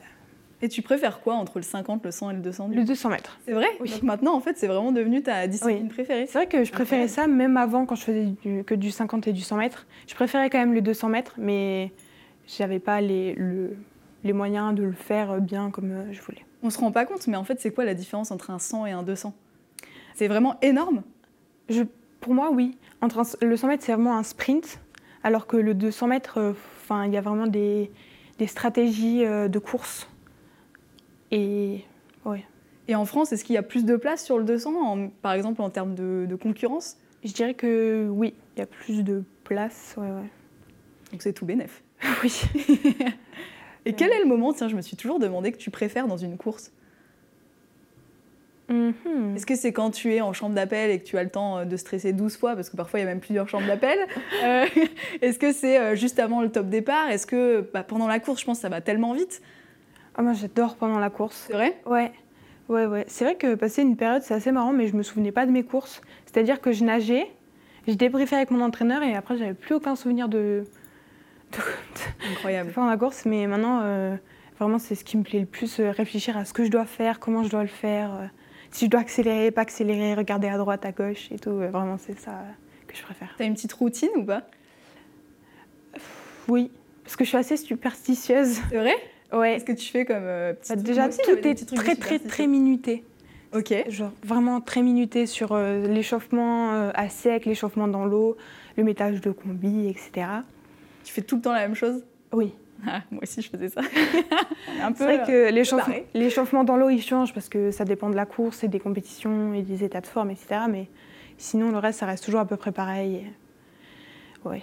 Et 0.61 0.69
tu 0.69 0.83
préfères 0.83 1.19
quoi 1.21 1.33
entre 1.33 1.57
le 1.57 1.63
50, 1.63 2.05
le 2.05 2.11
100 2.11 2.29
et 2.29 2.33
le 2.35 2.39
200 2.41 2.67
du 2.69 2.75
le 2.75 2.81
coup 2.81 2.87
200 2.87 3.09
mètres. 3.09 3.39
C'est 3.45 3.53
vrai 3.53 3.65
Oui. 3.79 3.89
Donc 3.89 4.03
maintenant, 4.03 4.35
en 4.35 4.39
fait, 4.41 4.55
c'est 4.57 4.67
vraiment 4.67 4.91
devenu 4.91 5.23
ta 5.23 5.47
discipline 5.47 5.87
préférée. 5.89 6.27
C'est 6.27 6.37
vrai 6.37 6.47
que 6.47 6.63
je 6.63 6.71
préférais 6.71 7.07
ça, 7.07 7.25
même 7.25 7.57
avant, 7.57 7.87
quand 7.87 7.95
je 7.95 8.03
faisais 8.03 8.25
du- 8.43 8.63
que 8.63 8.75
du 8.75 8.91
50 8.91 9.27
et 9.27 9.33
du 9.33 9.41
100 9.41 9.57
mètres. 9.57 9.87
Je 10.07 10.13
préférais 10.13 10.51
quand 10.51 10.59
même 10.59 10.75
le 10.75 10.81
200 10.81 11.09
mètres, 11.09 11.33
mais 11.39 11.91
j'avais 12.47 12.79
pas 12.79 13.01
les, 13.01 13.33
le- 13.33 13.75
les 14.27 14.33
moyens 14.33 14.75
de 14.75 14.83
le 14.83 14.91
faire 14.91 15.41
bien 15.41 15.71
comme 15.71 15.91
euh, 15.91 16.13
je 16.13 16.21
voulais. 16.21 16.45
On 16.63 16.69
se 16.69 16.77
rend 16.79 16.91
pas 16.91 17.05
compte, 17.05 17.25
mais 17.27 17.37
en 17.37 17.43
fait, 17.43 17.59
c'est 17.59 17.71
quoi 17.71 17.85
la 17.85 17.93
différence 17.95 18.29
entre 18.31 18.51
un 18.51 18.59
100 18.59 18.85
et 18.85 18.91
un 18.91 19.03
200 19.03 19.33
C'est 20.15 20.27
vraiment 20.27 20.57
énorme? 20.61 21.01
Je, 21.69 21.83
pour 22.19 22.33
moi, 22.33 22.51
oui. 22.51 22.77
Entre 23.01 23.19
un- 23.19 23.45
le 23.45 23.57
100 23.57 23.67
mètres, 23.67 23.83
c'est 23.85 23.93
vraiment 23.93 24.17
un 24.17 24.23
sprint, 24.23 24.79
alors 25.23 25.47
que 25.47 25.57
le 25.57 25.73
200 25.73 26.07
mètres, 26.07 26.39
euh, 26.39 26.51
enfin, 26.83 27.05
il 27.05 27.13
y 27.13 27.17
a 27.17 27.21
vraiment 27.21 27.47
des, 27.47 27.91
des 28.39 28.47
stratégies 28.47 29.23
euh, 29.25 29.47
de 29.47 29.59
course. 29.59 30.07
Et 31.31 31.83
ouais, 32.25 32.43
Et 32.87 32.95
en 32.95 33.05
France, 33.05 33.31
est-ce 33.33 33.43
qu'il 33.43 33.55
y 33.55 33.57
a 33.57 33.63
plus 33.63 33.85
de 33.85 33.95
place 33.97 34.23
sur 34.23 34.37
le 34.37 34.43
200, 34.45 34.73
en- 34.75 35.09
par 35.09 35.33
exemple 35.33 35.61
en 35.61 35.69
termes 35.69 35.93
de, 35.95 36.25
de 36.27 36.35
concurrence? 36.35 36.97
Je 37.23 37.33
dirais 37.33 37.53
que 37.53 38.07
oui, 38.09 38.33
il 38.55 38.59
y 38.59 38.63
a 38.63 38.65
plus 38.67 39.03
de 39.03 39.23
place. 39.43 39.95
Ouais, 39.97 40.07
ouais. 40.07 40.29
Donc 41.11 41.21
c'est 41.21 41.33
tout 41.33 41.45
bénef. 41.45 41.83
Oui. 42.23 42.41
Et 43.87 43.93
quel 43.93 44.11
est 44.11 44.19
le 44.19 44.25
moment, 44.25 44.53
tiens, 44.53 44.67
je 44.67 44.75
me 44.75 44.81
suis 44.81 44.97
toujours 44.97 45.17
demandé 45.17 45.51
que 45.51 45.57
tu 45.57 45.71
préfères 45.71 46.07
dans 46.07 46.17
une 46.17 46.37
course 46.37 46.71
Mhm. 48.69 49.35
Est-ce 49.35 49.45
que 49.45 49.55
c'est 49.55 49.71
quand 49.71 49.91
tu 49.91 50.13
es 50.13 50.19
en 50.19 50.33
chambre 50.33 50.53
d'appel 50.53 50.91
et 50.91 50.99
que 50.99 51.05
tu 51.05 51.17
as 51.17 51.23
le 51.23 51.29
temps 51.29 51.59
euh, 51.59 51.63
de 51.63 51.77
stresser 51.77 52.11
12 52.11 52.35
fois, 52.35 52.53
parce 52.53 52.69
que 52.69 52.75
parfois 52.75 52.99
il 52.99 53.03
y 53.03 53.05
a 53.05 53.09
même 53.09 53.21
plusieurs 53.21 53.47
chambres 53.47 53.65
d'appel 53.65 53.97
Euh, 54.43 54.65
Est-ce 55.21 55.39
que 55.39 55.53
c'est 55.53 55.79
euh, 55.79 55.95
juste 55.95 56.19
avant 56.19 56.41
le 56.41 56.49
top 56.49 56.67
départ? 56.67 57.09
Est-ce 57.09 57.25
que 57.25 57.65
bah, 57.73 57.83
pendant 57.83 58.07
la 58.07 58.19
course, 58.19 58.41
je 58.41 58.45
pense 58.45 58.57
que 58.57 58.63
ça 58.63 58.69
va 58.69 58.81
tellement 58.81 59.13
vite? 59.13 59.41
Ah, 60.15 60.21
moi, 60.21 60.33
j'adore 60.33 60.75
pendant 60.75 60.99
la 60.99 61.09
course. 61.09 61.45
C'est 61.47 61.53
vrai? 61.53 61.77
Ouais, 61.85 62.11
ouais, 62.67 62.87
ouais. 62.87 63.05
C'est 63.07 63.23
vrai 63.23 63.35
que 63.35 63.55
passer 63.55 63.83
une 63.83 63.95
période, 63.95 64.21
c'est 64.21 64.33
assez 64.33 64.51
marrant, 64.51 64.73
mais 64.73 64.87
je 64.87 64.97
me 64.97 65.03
souvenais 65.03 65.31
pas 65.31 65.45
de 65.45 65.51
mes 65.51 65.63
courses. 65.63 66.01
C'est-à-dire 66.25 66.59
que 66.59 66.73
je 66.73 66.83
nageais, 66.83 67.27
je 67.87 67.93
débriefais 67.93 68.35
avec 68.35 68.51
mon 68.51 68.61
entraîneur 68.61 69.01
et 69.01 69.15
après, 69.15 69.37
j'avais 69.37 69.53
plus 69.53 69.75
aucun 69.75 69.95
souvenir 69.95 70.27
de 70.27 70.65
Incroyable. 72.31 72.71
faire 72.71 72.85
la 72.85 72.97
course. 72.97 73.25
Mais 73.25 73.47
maintenant, 73.47 73.81
euh, 73.83 74.15
vraiment, 74.59 74.79
c'est 74.79 74.95
ce 74.95 75.03
qui 75.03 75.17
me 75.17 75.23
plaît 75.23 75.39
le 75.39 75.45
plus, 75.45 75.79
euh, 75.79 75.91
réfléchir 75.91 76.37
à 76.37 76.45
ce 76.45 76.53
que 76.53 76.63
je 76.65 76.69
dois 76.69 76.85
faire, 76.85 77.19
comment 77.19 77.43
je 77.43 77.49
dois 77.49 77.61
le 77.61 77.67
faire, 77.67 78.13
euh, 78.13 78.25
si 78.71 78.85
je 78.85 78.89
dois 78.89 79.01
accélérer, 79.01 79.51
pas 79.51 79.61
accélérer, 79.61 80.13
regarder 80.13 80.47
à 80.47 80.57
droite, 80.57 80.85
à 80.85 80.91
gauche 80.91 81.31
et 81.31 81.39
tout. 81.39 81.55
Vraiment, 81.55 81.97
c'est 81.97 82.19
ça 82.19 82.43
que 82.87 82.95
je 82.95 83.03
préfère. 83.03 83.33
T'as 83.37 83.45
une 83.45 83.53
petite 83.53 83.73
routine 83.73 84.09
ou 84.15 84.23
pas? 84.23 84.43
Oui, 86.47 86.71
parce 87.03 87.15
que 87.15 87.23
je 87.23 87.29
suis 87.29 87.37
assez 87.37 87.57
superstitieuse. 87.57 88.59
C'est 88.69 88.77
vrai? 88.77 88.95
Ouais. 89.33 89.53
Qu'est-ce 89.53 89.65
que 89.65 89.71
tu 89.73 89.91
fais 89.91 90.05
comme 90.05 90.23
petit 90.23 90.75
Bah, 90.75 90.81
déjà, 90.81 91.07
aussi, 91.07 91.19
tout 91.21 91.45
est 91.45 91.75
très, 91.75 91.95
très, 91.95 92.19
très 92.19 92.47
minuté. 92.47 93.03
Ok. 93.53 93.73
Genre 93.89 94.11
vraiment 94.23 94.61
très 94.61 94.81
minuté 94.81 95.25
sur 95.25 95.57
l'échauffement 95.57 96.89
à 96.93 97.09
sec, 97.09 97.45
l'échauffement 97.45 97.87
dans 97.87 98.05
l'eau, 98.05 98.37
le 98.77 98.83
métage 98.83 99.19
de 99.19 99.31
combi, 99.31 99.87
etc. 99.89 100.27
Tu 101.07 101.13
fais 101.13 101.21
tout 101.21 101.37
le 101.37 101.41
temps 101.41 101.53
la 101.53 101.61
même 101.61 101.73
chose 101.73 102.03
Oui. 102.33 102.53
Ah, 102.85 102.99
Moi 103.11 103.23
aussi, 103.23 103.41
je 103.41 103.49
faisais 103.49 103.69
ça. 103.69 103.79
C'est 104.97 105.03
vrai 105.05 105.21
euh, 105.21 105.25
que 105.25 105.53
l'échauffement, 105.53 105.85
pareil. 105.85 106.03
l'échauffement 106.13 106.63
dans 106.65 106.75
l'eau, 106.75 106.89
il 106.89 107.01
change 107.01 107.33
parce 107.33 107.47
que 107.47 107.71
ça 107.71 107.85
dépend 107.85 108.09
de 108.09 108.15
la 108.17 108.25
course 108.25 108.65
et 108.65 108.67
des 108.67 108.81
compétitions 108.81 109.53
et 109.53 109.61
des 109.61 109.85
états 109.85 110.01
de 110.01 110.05
forme, 110.05 110.31
etc. 110.31 110.65
Mais 110.69 110.89
sinon, 111.37 111.71
le 111.71 111.77
reste, 111.77 111.99
ça 111.99 112.05
reste 112.07 112.25
toujours 112.25 112.41
à 112.41 112.45
peu 112.45 112.57
près 112.57 112.73
pareil. 112.73 113.25
Ouais. 114.43 114.61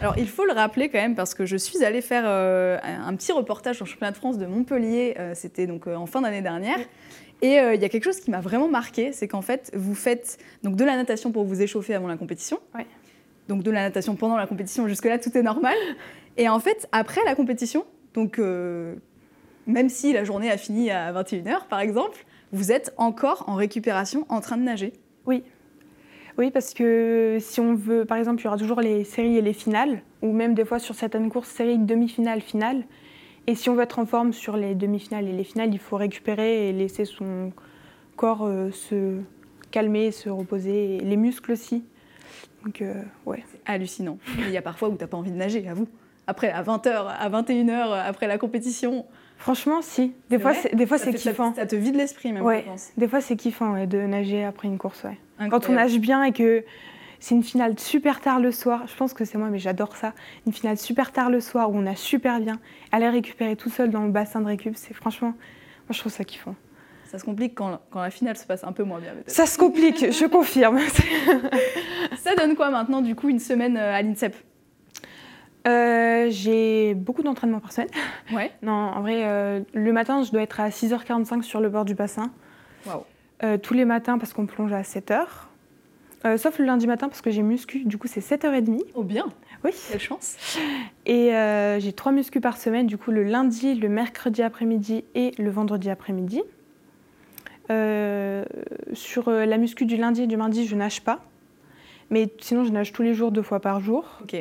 Alors, 0.00 0.18
il 0.18 0.28
faut 0.28 0.44
le 0.44 0.52
rappeler 0.52 0.88
quand 0.88 0.98
même 0.98 1.14
parce 1.14 1.32
que 1.32 1.46
je 1.46 1.56
suis 1.56 1.84
allée 1.84 2.00
faire 2.00 2.24
euh, 2.26 2.76
un 2.82 3.14
petit 3.14 3.30
reportage 3.30 3.80
au 3.80 3.84
championnat 3.84 4.10
de 4.10 4.16
France 4.16 4.36
de 4.36 4.46
Montpellier. 4.46 5.14
euh, 5.20 5.30
C'était 5.36 5.68
donc 5.68 5.86
euh, 5.86 5.94
en 5.94 6.06
fin 6.06 6.20
d'année 6.22 6.42
dernière. 6.42 6.78
Et 7.40 7.60
euh, 7.60 7.74
il 7.76 7.80
y 7.80 7.84
a 7.84 7.88
quelque 7.88 8.02
chose 8.02 8.18
qui 8.18 8.32
m'a 8.32 8.40
vraiment 8.40 8.66
marqué, 8.66 9.12
c'est 9.12 9.28
qu'en 9.28 9.42
fait, 9.42 9.70
vous 9.76 9.94
faites 9.94 10.38
donc 10.64 10.74
de 10.74 10.84
la 10.84 10.96
natation 10.96 11.30
pour 11.30 11.44
vous 11.44 11.62
échauffer 11.62 11.94
avant 11.94 12.08
la 12.08 12.16
compétition. 12.16 12.58
Ouais. 12.74 12.84
Donc 13.48 13.62
de 13.62 13.70
la 13.70 13.82
natation 13.82 14.14
pendant 14.14 14.36
la 14.36 14.46
compétition, 14.46 14.86
jusque-là, 14.86 15.18
tout 15.18 15.36
est 15.36 15.42
normal. 15.42 15.76
Et 16.36 16.48
en 16.48 16.60
fait, 16.60 16.88
après 16.92 17.22
la 17.24 17.34
compétition, 17.34 17.84
donc 18.14 18.38
euh, 18.38 18.94
même 19.66 19.88
si 19.88 20.12
la 20.12 20.24
journée 20.24 20.50
a 20.50 20.56
fini 20.56 20.90
à 20.90 21.12
21h, 21.12 21.66
par 21.68 21.80
exemple, 21.80 22.24
vous 22.52 22.72
êtes 22.72 22.94
encore 22.96 23.44
en 23.48 23.54
récupération 23.54 24.26
en 24.28 24.40
train 24.40 24.56
de 24.56 24.62
nager. 24.62 24.92
Oui. 25.26 25.42
Oui, 26.38 26.50
parce 26.52 26.72
que 26.72 27.38
si 27.40 27.60
on 27.60 27.74
veut, 27.74 28.04
par 28.04 28.16
exemple, 28.16 28.40
il 28.40 28.44
y 28.44 28.46
aura 28.46 28.56
toujours 28.56 28.80
les 28.80 29.02
séries 29.02 29.36
et 29.36 29.42
les 29.42 29.52
finales, 29.52 30.02
ou 30.22 30.32
même 30.32 30.54
des 30.54 30.64
fois 30.64 30.78
sur 30.78 30.94
certaines 30.94 31.30
courses, 31.30 31.48
séries, 31.48 31.78
demi-finales, 31.78 32.40
finales. 32.40 32.84
Et 33.48 33.54
si 33.54 33.68
on 33.70 33.74
veut 33.74 33.82
être 33.82 33.98
en 33.98 34.06
forme 34.06 34.32
sur 34.32 34.56
les 34.56 34.74
demi-finales 34.74 35.26
et 35.26 35.32
les 35.32 35.42
finales, 35.42 35.70
il 35.72 35.80
faut 35.80 35.96
récupérer 35.96 36.68
et 36.68 36.72
laisser 36.72 37.04
son 37.04 37.52
corps 38.14 38.44
euh, 38.44 38.70
se 38.70 39.16
calmer, 39.70 40.12
se 40.12 40.28
reposer, 40.28 40.98
les 40.98 41.16
muscles 41.16 41.52
aussi. 41.52 41.82
Donc, 42.64 42.82
euh, 42.82 43.02
ouais. 43.26 43.44
C'est 43.50 43.60
hallucinant. 43.66 44.18
Il 44.38 44.50
y 44.50 44.56
a 44.56 44.62
parfois 44.62 44.88
où 44.88 44.94
t'as 44.96 45.06
pas 45.06 45.16
envie 45.16 45.30
de 45.30 45.36
nager, 45.36 45.66
à 45.68 45.74
vous. 45.74 45.88
Après, 46.26 46.50
à 46.50 46.62
20h, 46.62 47.06
à 47.18 47.28
21h, 47.30 48.02
après 48.06 48.26
la 48.26 48.36
compétition. 48.38 49.06
Franchement, 49.38 49.80
si. 49.82 50.12
Des 50.30 50.38
fois, 50.38 50.52
c'est, 50.52 50.74
des 50.74 50.86
fois, 50.86 50.98
ça 50.98 51.06
c'est 51.06 51.16
ça- 51.18 51.30
kiffant. 51.30 51.54
Ça, 51.54 51.64
te 51.66 51.76
vide 51.76 51.94
l'esprit, 51.94 52.32
même, 52.32 52.42
Ouais. 52.44 52.62
je 52.66 52.70
pense. 52.70 52.90
Des 52.96 53.06
fois, 53.08 53.20
c'est 53.20 53.36
kiffant 53.36 53.72
ouais, 53.74 53.86
de 53.86 53.98
nager 53.98 54.44
après 54.44 54.68
une 54.68 54.78
course. 54.78 55.04
Ouais. 55.04 55.16
Quand 55.48 55.68
on 55.68 55.72
nage 55.74 55.98
bien 56.00 56.24
et 56.24 56.32
que 56.32 56.64
c'est 57.20 57.34
une 57.36 57.44
finale 57.44 57.78
super 57.78 58.20
tard 58.20 58.40
le 58.40 58.50
soir, 58.52 58.82
je 58.88 58.94
pense 58.96 59.14
que 59.14 59.24
c'est 59.24 59.38
moi, 59.38 59.48
mais 59.48 59.58
j'adore 59.60 59.96
ça. 59.96 60.12
Une 60.46 60.52
finale 60.52 60.76
super 60.76 61.12
tard 61.12 61.30
le 61.30 61.40
soir 61.40 61.70
où 61.70 61.76
on 61.76 61.82
nage 61.82 61.96
super 61.98 62.40
bien, 62.40 62.58
aller 62.92 63.08
récupérer 63.08 63.54
tout 63.56 63.70
seul 63.70 63.90
dans 63.90 64.02
le 64.04 64.10
bassin 64.10 64.40
de 64.40 64.46
récup, 64.46 64.74
c'est 64.76 64.94
franchement, 64.94 65.28
moi 65.28 65.92
je 65.92 65.98
trouve 66.00 66.12
ça 66.12 66.24
kiffant. 66.24 66.54
Ça 67.08 67.18
se 67.18 67.24
complique 67.24 67.54
quand, 67.54 67.80
quand 67.90 68.00
la 68.02 68.10
finale 68.10 68.36
se 68.36 68.44
passe 68.46 68.62
un 68.64 68.72
peu 68.72 68.84
moins 68.84 69.00
bien. 69.00 69.12
Ça 69.26 69.46
se 69.46 69.58
complique, 69.58 70.12
je 70.12 70.26
confirme. 70.30 70.78
Ça 72.18 72.34
donne 72.36 72.54
quoi 72.54 72.70
maintenant, 72.70 73.00
du 73.00 73.14
coup, 73.14 73.28
une 73.28 73.40
semaine 73.40 73.76
euh, 73.76 73.94
à 73.94 74.02
l'INSEP? 74.02 74.36
Euh, 75.66 76.28
j'ai 76.30 76.94
beaucoup 76.94 77.22
d'entraînement 77.22 77.60
par 77.60 77.72
semaine. 77.72 77.90
Ouais. 78.32 78.50
Non, 78.62 78.72
en 78.72 79.00
vrai, 79.00 79.22
euh, 79.24 79.60
le 79.74 79.92
matin, 79.92 80.22
je 80.22 80.30
dois 80.30 80.42
être 80.42 80.60
à 80.60 80.68
6h45 80.68 81.42
sur 81.42 81.60
le 81.60 81.68
bord 81.68 81.84
du 81.84 81.94
bassin. 81.94 82.30
Waouh. 82.86 83.02
Euh, 83.42 83.56
tous 83.58 83.74
les 83.74 83.84
matins 83.84 84.18
parce 84.18 84.32
qu'on 84.32 84.46
plonge 84.46 84.72
à 84.72 84.82
7h. 84.82 85.22
Euh, 86.24 86.36
sauf 86.36 86.58
le 86.58 86.64
lundi 86.64 86.86
matin 86.86 87.08
parce 87.08 87.20
que 87.20 87.30
j'ai 87.30 87.42
muscu, 87.42 87.84
du 87.84 87.96
coup 87.96 88.08
c'est 88.08 88.20
7h30. 88.20 88.80
Oh 88.94 89.04
bien, 89.04 89.26
Oui. 89.62 89.70
quelle 89.90 90.00
chance. 90.00 90.36
Et 91.06 91.30
j'ai 91.78 91.92
trois 91.92 92.10
muscu 92.12 92.40
par 92.40 92.56
semaine, 92.56 92.86
du 92.86 92.98
coup 92.98 93.12
le 93.12 93.22
lundi, 93.22 93.74
le 93.74 93.88
mercredi 93.88 94.42
après-midi 94.42 95.04
et 95.14 95.32
le 95.38 95.50
vendredi 95.50 95.90
après-midi. 95.90 96.42
Euh, 97.70 98.44
sur 98.92 99.28
euh, 99.28 99.44
la 99.44 99.58
muscu 99.58 99.84
du 99.86 99.96
lundi 99.96 100.22
et 100.22 100.26
du 100.26 100.36
mardi, 100.36 100.66
je 100.66 100.74
nage 100.74 101.02
pas. 101.02 101.20
Mais 102.10 102.28
sinon, 102.40 102.64
je 102.64 102.72
nage 102.72 102.92
tous 102.92 103.02
les 103.02 103.14
jours, 103.14 103.30
deux 103.32 103.42
fois 103.42 103.60
par 103.60 103.80
jour. 103.80 104.04
Ok. 104.22 104.34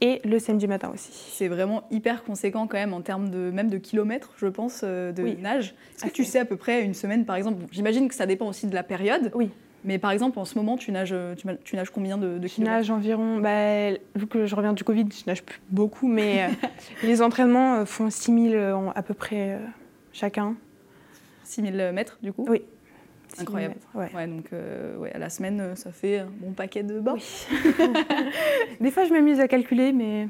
Et 0.00 0.20
le 0.24 0.38
samedi 0.38 0.66
matin 0.68 0.90
aussi. 0.94 1.10
C'est 1.32 1.48
vraiment 1.48 1.82
hyper 1.90 2.22
conséquent 2.24 2.66
quand 2.66 2.76
même 2.78 2.94
en 2.94 3.00
termes 3.00 3.28
de 3.28 3.50
même 3.50 3.68
de 3.68 3.78
kilomètres, 3.78 4.32
je 4.36 4.46
pense, 4.46 4.82
euh, 4.84 5.12
de 5.12 5.22
Oui. 5.22 5.36
nage. 5.40 5.74
Est-ce 5.96 6.04
que 6.06 6.10
tu 6.10 6.24
sais 6.24 6.38
à 6.38 6.44
peu 6.44 6.56
près 6.56 6.82
une 6.84 6.94
semaine, 6.94 7.24
par 7.24 7.36
exemple 7.36 7.62
J'imagine 7.72 8.08
que 8.08 8.14
ça 8.14 8.24
dépend 8.26 8.46
aussi 8.48 8.66
de 8.66 8.74
la 8.74 8.82
période. 8.82 9.30
Oui. 9.34 9.50
Mais 9.86 9.98
par 9.98 10.12
exemple, 10.12 10.38
en 10.38 10.46
ce 10.46 10.56
moment, 10.56 10.76
tu 10.78 10.92
nages, 10.92 11.14
tu, 11.64 11.76
nages 11.76 11.90
combien 11.90 12.16
de, 12.16 12.38
de 12.38 12.46
Je 12.48 12.54
kilomètres? 12.54 12.76
nage 12.76 12.90
environ, 12.90 13.38
bah, 13.40 13.90
vu 14.14 14.26
que 14.26 14.46
je 14.46 14.54
reviens 14.54 14.72
du 14.72 14.82
Covid, 14.84 15.06
je 15.12 15.24
nage 15.26 15.42
plus 15.42 15.60
beaucoup, 15.68 16.08
mais 16.08 16.48
les 17.02 17.20
entraînements 17.20 17.84
font 17.84 18.08
6000 18.08 18.54
euh, 18.54 18.74
en- 18.76 18.90
à 18.92 19.02
peu 19.02 19.12
près 19.12 19.58
chacun. 20.12 20.54
6000 21.44 21.90
mètres 21.94 22.18
du 22.22 22.32
coup 22.32 22.44
Oui. 22.48 22.62
Incroyable. 23.38 23.74
6000 23.80 24.00
mètres, 24.02 24.14
ouais. 24.14 24.20
Ouais, 24.20 24.26
donc 24.28 24.46
euh, 24.52 24.96
ouais, 24.98 25.12
à 25.12 25.18
la 25.18 25.28
semaine, 25.30 25.60
euh, 25.60 25.74
ça 25.74 25.90
fait 25.92 26.18
un 26.20 26.28
bon 26.40 26.52
paquet 26.52 26.82
de 26.82 27.00
bas. 27.00 27.14
Oui. 27.14 27.46
Des 28.80 28.90
fois, 28.90 29.04
je 29.04 29.12
m'amuse 29.12 29.40
à 29.40 29.48
calculer, 29.48 29.92
mais 29.92 30.28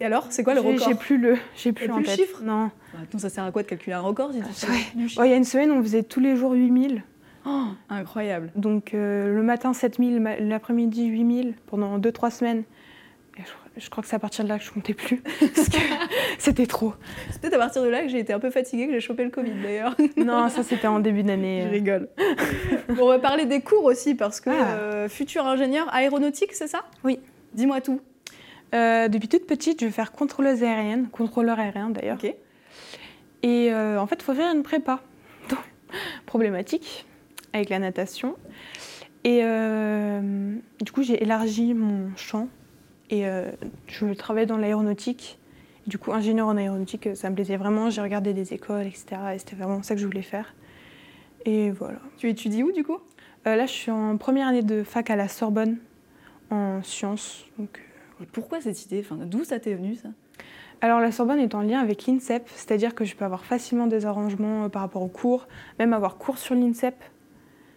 Et 0.00 0.04
alors, 0.04 0.26
c'est 0.30 0.42
quoi 0.42 0.54
le 0.54 0.60
record 0.60 0.88
j'ai 0.88 0.94
plus 0.94 1.18
le, 1.18 1.36
j'ai 1.56 1.72
plus 1.72 1.88
en 1.90 1.96
plus 1.96 2.02
le 2.02 2.06
tête. 2.08 2.16
chiffre 2.20 2.42
Non. 2.42 2.70
Bah, 2.92 3.00
Attends, 3.02 3.18
ça 3.18 3.28
sert 3.28 3.44
à 3.44 3.52
quoi 3.52 3.62
de 3.62 3.68
calculer 3.68 3.94
un 3.94 4.00
record 4.00 4.32
si 4.32 4.40
tu 4.42 4.52
sais 4.52 4.66
Ouais. 4.68 5.06
Oh, 5.18 5.22
Il 5.24 5.30
y 5.30 5.32
a 5.32 5.36
une 5.36 5.44
semaine, 5.44 5.70
on 5.70 5.82
faisait 5.82 6.02
tous 6.02 6.20
les 6.20 6.36
jours 6.36 6.52
8000. 6.52 7.02
Oh, 7.46 7.64
Incroyable. 7.88 8.50
Donc 8.56 8.94
euh, 8.94 9.34
le 9.34 9.42
matin 9.42 9.72
7000, 9.72 10.20
ma- 10.20 10.36
l'après-midi 10.36 11.06
8000 11.06 11.54
pendant 11.66 11.98
2-3 11.98 12.30
semaines. 12.30 12.62
Et 13.38 13.42
je, 13.42 13.50
je 13.76 13.88
crois 13.90 14.02
que 14.02 14.08
c'est 14.08 14.16
à 14.16 14.18
partir 14.18 14.44
de 14.44 14.48
là 14.48 14.58
que 14.58 14.64
je 14.64 14.70
comptais 14.70 14.94
plus. 14.94 15.18
parce 15.54 15.68
que 15.68 15.78
c'était 16.38 16.66
trop. 16.66 16.94
C'est 17.30 17.40
peut-être 17.40 17.54
à 17.54 17.58
partir 17.58 17.82
de 17.82 17.88
là 17.88 18.02
que 18.02 18.08
j'ai 18.08 18.18
été 18.18 18.32
un 18.32 18.38
peu 18.38 18.50
fatiguée, 18.50 18.86
que 18.86 18.92
j'ai 18.92 19.00
chopé 19.00 19.24
le 19.24 19.30
Covid 19.30 19.52
d'ailleurs. 19.62 19.96
Non, 20.16 20.48
ça 20.48 20.62
c'était 20.62 20.86
en 20.86 21.00
début 21.00 21.22
d'année. 21.22 21.62
Je 21.62 21.66
euh. 21.68 21.70
rigole. 21.70 22.08
Bon, 22.88 23.04
on 23.04 23.08
va 23.08 23.18
parler 23.18 23.46
des 23.46 23.60
cours 23.60 23.84
aussi 23.84 24.14
parce 24.14 24.40
que 24.40 24.50
Ah. 24.50 24.74
euh, 24.76 25.08
futur 25.08 25.46
ingénieur 25.46 25.92
aéronautique, 25.94 26.52
c'est 26.52 26.68
ça? 26.68 26.84
Oui. 27.04 27.18
Dis-moi 27.54 27.80
tout. 27.80 28.00
Euh, 28.74 29.08
depuis 29.08 29.28
toute 29.28 29.46
petite, 29.46 29.80
je 29.80 29.86
vais 29.86 29.92
faire 29.92 30.12
contrôleuse 30.12 30.62
aérienne, 30.62 31.08
contrôleur 31.08 31.58
aérien 31.58 31.90
d'ailleurs. 31.90 32.18
Ok. 32.22 32.34
Et 33.42 33.72
euh, 33.72 34.00
en 34.00 34.06
fait, 34.06 34.16
il 34.20 34.22
faut 34.22 34.34
faire 34.34 34.54
une 34.54 34.62
prépa. 34.62 35.00
Donc, 35.50 35.58
problématique 36.26 37.06
avec 37.52 37.68
la 37.68 37.78
natation. 37.78 38.36
Et 39.24 39.40
euh, 39.42 40.54
du 40.80 40.92
coup, 40.92 41.02
j'ai 41.02 41.22
élargi 41.22 41.74
mon 41.74 42.10
champ 42.16 42.48
et 43.12 43.26
euh, 43.26 43.50
je 43.88 44.06
travaille 44.14 44.46
dans 44.46 44.56
l'aéronautique. 44.56 45.38
Du 45.86 45.98
coup, 45.98 46.12
ingénieur 46.12 46.46
en 46.46 46.56
aéronautique, 46.56 47.10
ça 47.14 47.28
me 47.28 47.34
plaisait 47.34 47.58
vraiment. 47.58 47.90
J'ai 47.90 48.00
regardé 48.00 48.32
des 48.32 48.54
écoles, 48.54 48.86
etc. 48.86 49.04
Et 49.34 49.38
c'était 49.38 49.54
vraiment 49.54 49.82
ça 49.82 49.94
que 49.94 50.00
je 50.00 50.06
voulais 50.06 50.22
faire. 50.22 50.54
Et 51.44 51.70
voilà. 51.70 51.98
Tu 52.16 52.30
étudies 52.30 52.62
où 52.62 52.72
du 52.72 52.84
coup? 52.84 52.96
Euh, 53.46 53.54
là, 53.54 53.66
je 53.66 53.72
suis 53.72 53.90
en 53.90 54.16
première 54.16 54.48
année 54.48 54.62
de 54.62 54.82
fac 54.82 55.10
à 55.10 55.16
la 55.16 55.28
Sorbonne 55.28 55.76
en 56.50 56.82
sciences. 56.82 57.44
Donc, 57.58 57.82
euh, 58.20 58.24
Et 58.24 58.26
pourquoi 58.26 58.62
cette 58.62 58.82
idée? 58.86 59.04
Enfin, 59.04 59.16
D'où 59.26 59.44
ça 59.44 59.60
t'est 59.60 59.74
venu 59.74 59.94
ça? 59.94 60.08
Alors 60.80 60.98
la 60.98 61.12
Sorbonne 61.12 61.38
est 61.38 61.54
en 61.54 61.60
lien 61.60 61.80
avec 61.80 62.06
l'INSEP, 62.06 62.48
c'est-à-dire 62.48 62.94
que 62.94 63.04
je 63.04 63.14
peux 63.14 63.24
avoir 63.24 63.44
facilement 63.44 63.86
des 63.86 64.04
arrangements 64.04 64.68
par 64.68 64.82
rapport 64.82 65.02
aux 65.02 65.08
cours, 65.08 65.46
même 65.78 65.92
avoir 65.92 66.16
cours 66.16 66.38
sur 66.38 66.56
l'INSEP. 66.56 66.96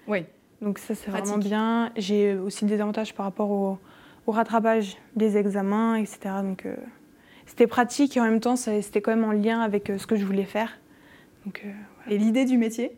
Oui. 0.08 0.26
Donc 0.62 0.80
ça 0.80 0.96
c'est 0.96 1.12
vraiment 1.12 1.38
bien. 1.38 1.92
J'ai 1.98 2.34
aussi 2.34 2.66
des 2.66 2.82
avantages 2.82 3.14
par 3.14 3.28
rapport 3.28 3.52
au, 3.52 3.78
au 4.28 4.32
rattrapage 4.32 4.98
des 5.16 5.38
examens, 5.38 5.96
etc. 5.96 6.42
Donc 6.42 6.66
euh, 6.66 6.76
c'était 7.46 7.68
pratique 7.68 8.18
et 8.18 8.22
en 8.22 8.26
même 8.26 8.40
temps 8.40 8.56
c'était 8.56 9.02
quand 9.02 9.12
même 9.16 9.24
en 9.26 9.32
lien 9.32 9.62
avec 9.62 9.90
euh, 9.90 9.98
ce 9.98 10.08
que 10.08 10.16
je 10.16 10.26
voulais 10.26 10.46
faire. 10.46 10.80
Donc 11.46 11.62
euh, 11.66 11.72
Et 12.14 12.18
l'idée 12.18 12.46
du 12.46 12.58
métier? 12.58 12.98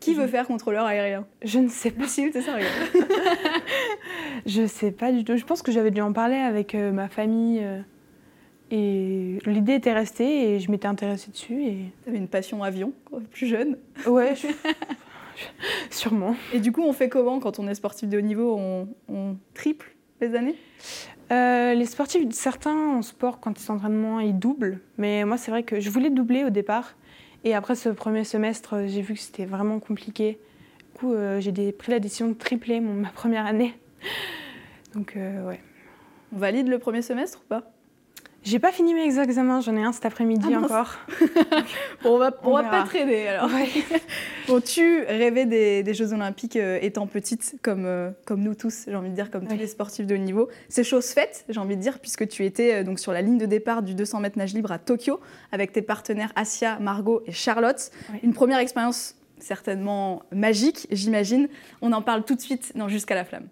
Qui 0.00 0.14
veut 0.14 0.26
faire 0.26 0.46
contrôleur 0.46 0.84
aérien? 0.84 1.26
Je 1.42 1.58
ne 1.58 1.68
sais 1.68 1.90
pas, 1.90 2.02
Lucille, 2.02 2.30
t'es 2.30 2.42
sérieux 2.42 2.66
je 4.46 4.66
sais 4.66 4.90
pas 4.92 5.10
du 5.10 5.24
tout. 5.24 5.36
Je 5.36 5.44
pense 5.44 5.62
que 5.62 5.72
j'avais 5.72 5.90
dû 5.90 6.00
en 6.00 6.12
parler 6.12 6.36
avec 6.36 6.74
euh, 6.74 6.92
ma 6.92 7.08
famille 7.08 7.60
euh, 7.62 7.80
et 8.70 9.38
l'idée 9.46 9.74
était 9.74 9.92
restée 9.94 10.54
et 10.54 10.60
je 10.60 10.70
m'étais 10.70 10.86
intéressée 10.86 11.30
dessus 11.30 11.62
et 11.64 11.78
T'avais 12.04 12.18
une 12.18 12.28
passion 12.28 12.62
avion, 12.62 12.92
quoi, 13.06 13.20
plus 13.32 13.46
jeune? 13.46 13.78
ouais, 14.06 14.34
je- 14.36 14.46
sûrement. 15.90 16.36
Et 16.52 16.60
du 16.60 16.72
coup, 16.72 16.82
on 16.82 16.92
fait 16.92 17.08
comment 17.08 17.40
quand 17.40 17.58
on 17.58 17.66
est 17.68 17.74
sportif 17.74 18.08
de 18.08 18.18
haut 18.18 18.22
niveau? 18.22 18.56
On, 18.58 18.88
on 19.08 19.36
triple? 19.54 19.95
Les 20.20 20.34
années? 20.34 20.56
Euh, 21.32 21.74
les 21.74 21.86
sportifs, 21.86 22.22
certains 22.30 22.76
en 22.76 23.02
sport, 23.02 23.40
quand 23.40 23.58
ils 23.58 23.64
s'entraînent 23.64 23.96
moins, 23.96 24.22
ils 24.22 24.38
doublent. 24.38 24.80
Mais 24.98 25.24
moi, 25.24 25.36
c'est 25.36 25.50
vrai 25.50 25.62
que 25.62 25.80
je 25.80 25.90
voulais 25.90 26.10
doubler 26.10 26.44
au 26.44 26.50
départ. 26.50 26.94
Et 27.44 27.54
après 27.54 27.74
ce 27.74 27.88
premier 27.88 28.24
semestre, 28.24 28.74
euh, 28.74 28.86
j'ai 28.86 29.02
vu 29.02 29.14
que 29.14 29.20
c'était 29.20 29.44
vraiment 29.44 29.78
compliqué. 29.78 30.38
Du 30.78 30.98
coup, 31.00 31.12
euh, 31.12 31.40
j'ai 31.40 31.52
pris 31.72 31.92
la 31.92 32.00
décision 32.00 32.28
de 32.28 32.34
tripler 32.34 32.80
mon, 32.80 32.94
ma 33.02 33.08
première 33.08 33.46
année. 33.46 33.74
Donc, 34.94 35.14
euh, 35.16 35.46
ouais. 35.46 35.60
On 36.34 36.38
valide 36.38 36.68
le 36.68 36.78
premier 36.78 37.02
semestre 37.02 37.40
ou 37.44 37.48
pas? 37.48 37.62
J'ai 38.42 38.58
pas 38.60 38.70
fini 38.70 38.94
mes 38.94 39.18
examens, 39.18 39.60
j'en 39.60 39.76
ai 39.76 39.82
un 39.82 39.92
cet 39.92 40.06
après-midi 40.06 40.48
Ah 40.54 40.58
encore. 40.60 40.94
Bon, 42.02 42.14
On 42.14 42.18
va, 42.18 42.30
on 42.44 42.50
On 42.50 42.54
va 42.54 42.64
pas 42.64 42.82
traîner 42.84 43.28
alors. 43.28 43.50
Ouais. 43.50 43.68
Tu 44.64 45.02
rêvais 45.04 45.44
des, 45.46 45.82
des 45.82 45.94
Jeux 45.94 46.12
Olympiques 46.12 46.56
euh, 46.56 46.78
étant 46.80 47.06
petite, 47.06 47.56
comme, 47.62 47.84
euh, 47.84 48.10
comme 48.24 48.42
nous 48.42 48.54
tous, 48.54 48.84
j'ai 48.86 48.94
envie 48.94 49.10
de 49.10 49.14
dire, 49.14 49.30
comme 49.30 49.46
tous 49.46 49.56
les 49.56 49.66
sportifs 49.66 50.06
de 50.06 50.14
haut 50.14 50.18
niveau? 50.18 50.48
C'est 50.68 50.84
chose 50.84 51.06
faite, 51.06 51.44
j'ai 51.48 51.58
envie 51.58 51.76
de 51.76 51.82
dire, 51.82 51.98
puisque 51.98 52.28
tu 52.28 52.44
étais 52.44 52.74
euh, 52.74 52.84
donc 52.84 53.00
sur 53.00 53.12
la 53.12 53.22
ligne 53.22 53.38
de 53.38 53.46
départ 53.46 53.82
du 53.82 53.94
200 53.94 54.20
mètres 54.20 54.38
nage 54.38 54.54
libre 54.54 54.72
à 54.72 54.78
Tokyo 54.78 55.20
avec 55.52 55.72
tes 55.72 55.82
partenaires 55.82 56.32
Asia, 56.36 56.78
Margot 56.78 57.22
et 57.26 57.32
Charlotte. 57.32 57.90
Oui. 58.12 58.20
Une 58.22 58.32
première 58.34 58.58
expérience 58.58 59.16
certainement 59.38 60.22
magique, 60.32 60.86
j'imagine. 60.90 61.48
On 61.82 61.92
en 61.92 62.02
parle 62.02 62.24
tout 62.24 62.34
de 62.34 62.40
suite 62.40 62.72
dans 62.76 62.88
Jusqu'à 62.88 63.14
la 63.14 63.24
flamme. 63.24 63.48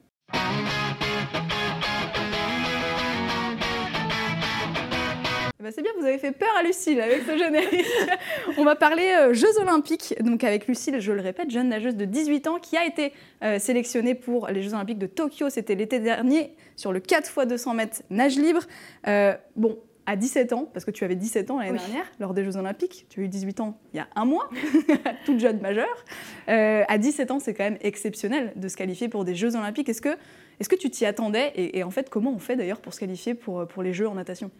Ben, 5.64 5.72
c'est 5.74 5.80
bien, 5.80 5.92
vous 5.98 6.04
avez 6.04 6.18
fait 6.18 6.32
peur 6.32 6.50
à 6.58 6.62
Lucille 6.62 7.00
avec 7.00 7.22
ce 7.22 7.38
générique. 7.38 7.86
On 8.58 8.64
va 8.64 8.76
parler 8.76 9.14
euh, 9.18 9.32
Jeux 9.32 9.58
Olympiques, 9.58 10.14
donc 10.20 10.44
avec 10.44 10.68
Lucille, 10.68 11.00
je 11.00 11.10
le 11.10 11.22
répète, 11.22 11.50
jeune 11.50 11.70
nageuse 11.70 11.96
de 11.96 12.04
18 12.04 12.48
ans 12.48 12.58
qui 12.58 12.76
a 12.76 12.84
été 12.84 13.14
euh, 13.42 13.58
sélectionnée 13.58 14.14
pour 14.14 14.48
les 14.48 14.62
Jeux 14.62 14.74
Olympiques 14.74 14.98
de 14.98 15.06
Tokyo. 15.06 15.48
C'était 15.48 15.74
l'été 15.74 16.00
dernier 16.00 16.54
sur 16.76 16.92
le 16.92 17.00
4 17.00 17.30
x 17.34 17.48
200 17.48 17.72
mètres 17.72 18.02
nage 18.10 18.36
libre. 18.36 18.60
Euh, 19.08 19.32
bon, 19.56 19.78
à 20.04 20.16
17 20.16 20.52
ans, 20.52 20.68
parce 20.70 20.84
que 20.84 20.90
tu 20.90 21.02
avais 21.02 21.16
17 21.16 21.50
ans 21.50 21.58
l'année 21.58 21.70
Oui. 21.70 21.78
dernière 21.78 22.12
lors 22.20 22.34
des 22.34 22.44
Jeux 22.44 22.58
Olympiques, 22.58 23.06
tu 23.08 23.20
as 23.20 23.22
eu 23.22 23.28
18 23.28 23.60
ans 23.60 23.78
il 23.94 23.96
y 23.96 24.00
a 24.00 24.08
un 24.16 24.26
mois, 24.26 24.50
toute 25.24 25.40
jeune 25.40 25.60
majeure. 25.60 26.04
À 26.46 26.98
17 26.98 27.30
ans, 27.30 27.38
c'est 27.40 27.54
quand 27.54 27.64
même 27.64 27.78
exceptionnel 27.80 28.52
de 28.56 28.68
se 28.68 28.76
qualifier 28.76 29.08
pour 29.08 29.24
des 29.24 29.34
Jeux 29.34 29.56
Olympiques. 29.56 29.88
Est-ce 29.88 30.02
que, 30.02 30.14
est 30.60 30.68
que 30.68 30.76
tu 30.76 30.90
t'y 30.90 31.04
attendais 31.06 31.52
et, 31.56 31.78
et 31.78 31.84
en 31.84 31.90
fait, 31.90 32.10
comment 32.10 32.32
on 32.32 32.38
fait 32.38 32.56
d'ailleurs 32.56 32.80
pour 32.80 32.94
se 32.94 33.00
qualifier 33.00 33.34
pour, 33.34 33.66
pour 33.66 33.82
les 33.82 33.92
Jeux 33.92 34.08
en 34.08 34.14
natation? 34.14 34.50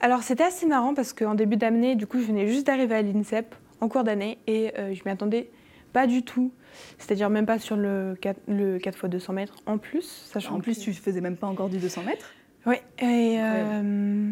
Alors, 0.00 0.22
c'était 0.22 0.44
assez 0.44 0.66
marrant 0.66 0.94
parce 0.94 1.12
qu'en 1.12 1.34
début 1.34 1.56
d'année, 1.56 1.96
du 1.96 2.06
coup, 2.06 2.18
je 2.20 2.24
venais 2.26 2.46
juste 2.48 2.66
d'arriver 2.66 2.94
à 2.94 3.02
l'INSEP 3.02 3.54
en 3.80 3.88
cours 3.88 4.04
d'année 4.04 4.38
et 4.46 4.72
euh, 4.78 4.94
je 4.94 5.02
m'y 5.04 5.10
attendais 5.10 5.50
pas 5.92 6.06
du 6.06 6.22
tout. 6.22 6.50
C'est-à-dire 6.98 7.30
même 7.30 7.46
pas 7.46 7.58
sur 7.58 7.76
le 7.76 8.16
4, 8.20 8.40
le 8.48 8.78
4 8.78 8.96
x 9.04 9.04
200 9.10 9.32
mètres 9.32 9.56
en 9.66 9.78
plus. 9.78 10.26
Sachant 10.32 10.56
En 10.56 10.60
plus, 10.60 10.78
que- 10.78 10.82
tu 10.84 10.92
faisais 10.92 11.20
même 11.20 11.36
pas 11.36 11.46
encore 11.46 11.68
du 11.68 11.78
200 11.78 12.02
mètres? 12.02 12.32
Oui, 12.66 12.76
et 12.98 13.36
euh, 13.40 14.30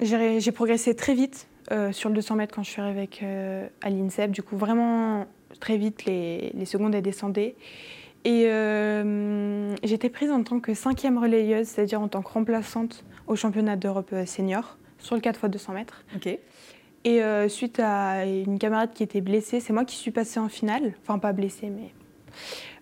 j'ai 0.00 0.52
progressé 0.52 0.94
très 0.94 1.14
vite 1.14 1.46
euh, 1.70 1.92
sur 1.92 2.08
le 2.10 2.16
200 2.16 2.34
mètres 2.36 2.54
quand 2.54 2.62
je 2.62 2.70
suis 2.70 2.82
arrivée 2.82 2.98
avec, 2.98 3.22
euh, 3.22 3.66
à 3.80 3.90
l'INSEP. 3.90 4.30
Du 4.30 4.42
coup, 4.42 4.56
vraiment 4.56 5.26
très 5.60 5.76
vite, 5.76 6.04
les, 6.04 6.50
les 6.54 6.64
secondes, 6.66 6.94
elles 6.94 7.02
descendaient. 7.02 7.54
Et 8.24 8.46
euh, 8.48 9.74
j'étais 9.82 10.08
prise 10.08 10.30
en 10.30 10.42
tant 10.42 10.60
que 10.60 10.72
cinquième 10.74 11.18
relayeuse, 11.18 11.66
c'est-à-dire 11.66 12.00
en 12.00 12.08
tant 12.08 12.22
que 12.22 12.30
remplaçante 12.30 13.04
au 13.26 13.36
championnat 13.36 13.76
d'Europe 13.76 14.10
euh, 14.12 14.24
senior 14.26 14.78
sur 14.98 15.14
le 15.14 15.20
4 15.20 15.40
x 15.44 15.50
200 15.50 15.72
mètres. 15.74 16.04
Ok. 16.16 16.26
Et 17.06 17.22
euh, 17.22 17.48
suite 17.50 17.80
à 17.80 18.24
une 18.24 18.58
camarade 18.58 18.92
qui 18.94 19.02
était 19.02 19.20
blessée, 19.20 19.60
c'est 19.60 19.74
moi 19.74 19.84
qui 19.84 19.96
suis 19.96 20.10
passée 20.10 20.40
en 20.40 20.48
finale. 20.48 20.94
Enfin, 21.02 21.18
pas 21.18 21.32
blessée, 21.34 21.68
mais. 21.68 21.92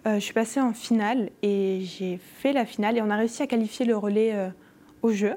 euh, 0.07 0.15
je 0.15 0.21
suis 0.21 0.33
passée 0.35 0.61
en 0.61 0.73
finale 0.73 1.31
et 1.43 1.81
j'ai 1.83 2.19
fait 2.19 2.53
la 2.53 2.65
finale 2.65 2.97
et 2.97 3.03
on 3.03 3.11
a 3.11 3.17
réussi 3.17 3.43
à 3.43 3.49
qualifier 3.49 3.85
le 3.85 3.97
relais 3.97 4.33
au 5.03 5.11
jeu. 5.11 5.35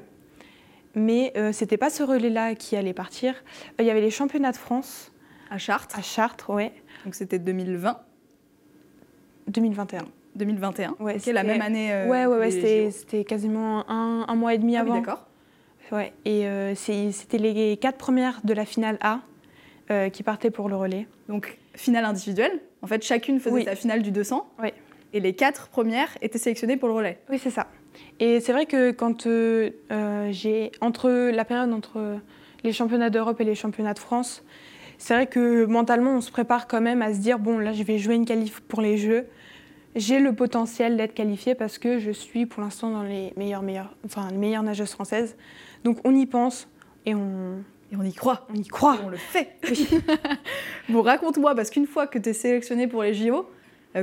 Mais 0.94 1.32
euh, 1.36 1.50
c'était 1.52 1.76
pas 1.76 1.90
ce 1.90 2.02
relais-là 2.04 2.54
qui 2.54 2.76
allait 2.76 2.94
partir. 2.94 3.34
Il 3.80 3.84
y 3.84 3.90
avait 3.90 4.00
les 4.00 4.10
championnats 4.10 4.52
de 4.52 4.56
France 4.56 5.12
À 5.50 5.58
Chartres. 5.58 5.98
à 5.98 6.02
Chartres, 6.02 6.48
ouais, 6.50 6.72
Donc 7.04 7.14
c'était 7.16 7.38
2020, 7.40 7.98
2021. 9.48 10.02
2021. 10.36 10.96
Ouais, 11.00 11.16
la 11.32 11.42
même 11.44 11.62
année. 11.62 11.92
euh, 11.92 12.08
ouais, 12.08 12.26
ouais, 12.26 12.38
ouais, 12.38 12.90
c'était 12.90 13.24
quasiment 13.24 13.88
un, 13.90 14.24
un 14.28 14.34
mois 14.34 14.54
et 14.54 14.58
demi 14.58 14.76
Ah 14.76 14.82
oui, 14.84 14.90
avant. 14.90 15.00
d'accord. 15.00 15.26
Ouais, 15.92 16.12
et 16.24 16.46
euh, 16.46 16.74
c'était 16.74 17.38
les 17.38 17.76
quatre 17.76 17.96
premières 17.96 18.40
de 18.44 18.52
la 18.52 18.64
finale 18.64 18.98
A 19.00 19.20
euh, 19.90 20.08
qui 20.10 20.22
partaient 20.22 20.50
pour 20.50 20.68
le 20.68 20.76
relais. 20.76 21.06
Donc 21.28 21.58
finale 21.74 22.04
individuelle. 22.04 22.60
En 22.82 22.86
fait, 22.86 23.02
chacune 23.02 23.38
faisait 23.40 23.54
Oui. 23.54 23.64
sa 23.64 23.76
finale 23.76 24.02
du 24.02 24.10
200. 24.10 24.46
Oui. 24.62 24.70
Et 25.12 25.20
les 25.20 25.32
quatre 25.34 25.68
premières 25.68 26.08
étaient 26.22 26.38
sélectionnées 26.38 26.76
pour 26.76 26.88
le 26.88 26.94
relais. 26.94 27.20
Oui, 27.30 27.38
c'est 27.42 27.50
ça. 27.50 27.68
Et 28.20 28.40
c'est 28.40 28.52
vrai 28.52 28.66
que 28.66 28.90
quand 28.90 29.26
euh, 29.26 29.70
j'ai 30.32 30.72
entre 30.80 31.30
la 31.30 31.44
période 31.44 31.72
entre 31.72 32.18
les 32.64 32.72
championnats 32.72 33.08
d'Europe 33.10 33.40
et 33.40 33.44
les 33.44 33.54
championnats 33.54 33.94
de 33.94 33.98
France, 34.00 34.44
c'est 34.98 35.14
vrai 35.14 35.26
que 35.26 35.64
mentalement, 35.66 36.16
on 36.16 36.20
se 36.20 36.30
prépare 36.30 36.66
quand 36.66 36.80
même 36.80 37.02
à 37.02 37.12
se 37.12 37.18
dire 37.18 37.38
bon, 37.38 37.58
là, 37.58 37.72
je 37.72 37.82
vais 37.82 37.98
jouer 37.98 38.14
une 38.14 38.24
qualif 38.24 38.60
pour 38.60 38.80
les 38.80 38.96
Jeux. 38.96 39.26
J'ai 39.94 40.18
le 40.20 40.34
potentiel 40.34 40.96
d'être 40.96 41.14
qualifiée 41.14 41.54
parce 41.54 41.78
que 41.78 41.98
je 41.98 42.10
suis 42.10 42.44
pour 42.44 42.62
l'instant 42.62 42.90
dans 42.90 43.02
les 43.02 43.32
meilleures, 43.36 43.62
meilleures, 43.62 43.94
enfin, 44.04 44.28
les 44.30 44.36
meilleures 44.36 44.62
nageuses 44.62 44.92
françaises. 44.92 45.36
Donc 45.84 45.98
on 46.04 46.14
y 46.14 46.26
pense 46.26 46.68
et 47.06 47.14
on, 47.14 47.62
et 47.92 47.96
on 47.96 48.02
y 48.02 48.12
croit. 48.12 48.46
On 48.52 48.54
y 48.54 48.66
croit. 48.66 48.98
on 49.04 49.08
le 49.08 49.16
fait. 49.16 49.56
bon, 50.88 51.02
raconte-moi, 51.02 51.54
parce 51.54 51.70
qu'une 51.70 51.86
fois 51.86 52.06
que 52.06 52.18
tu 52.18 52.28
es 52.28 52.32
sélectionné 52.32 52.88
pour 52.88 53.02
les 53.02 53.14
JO, 53.14 53.48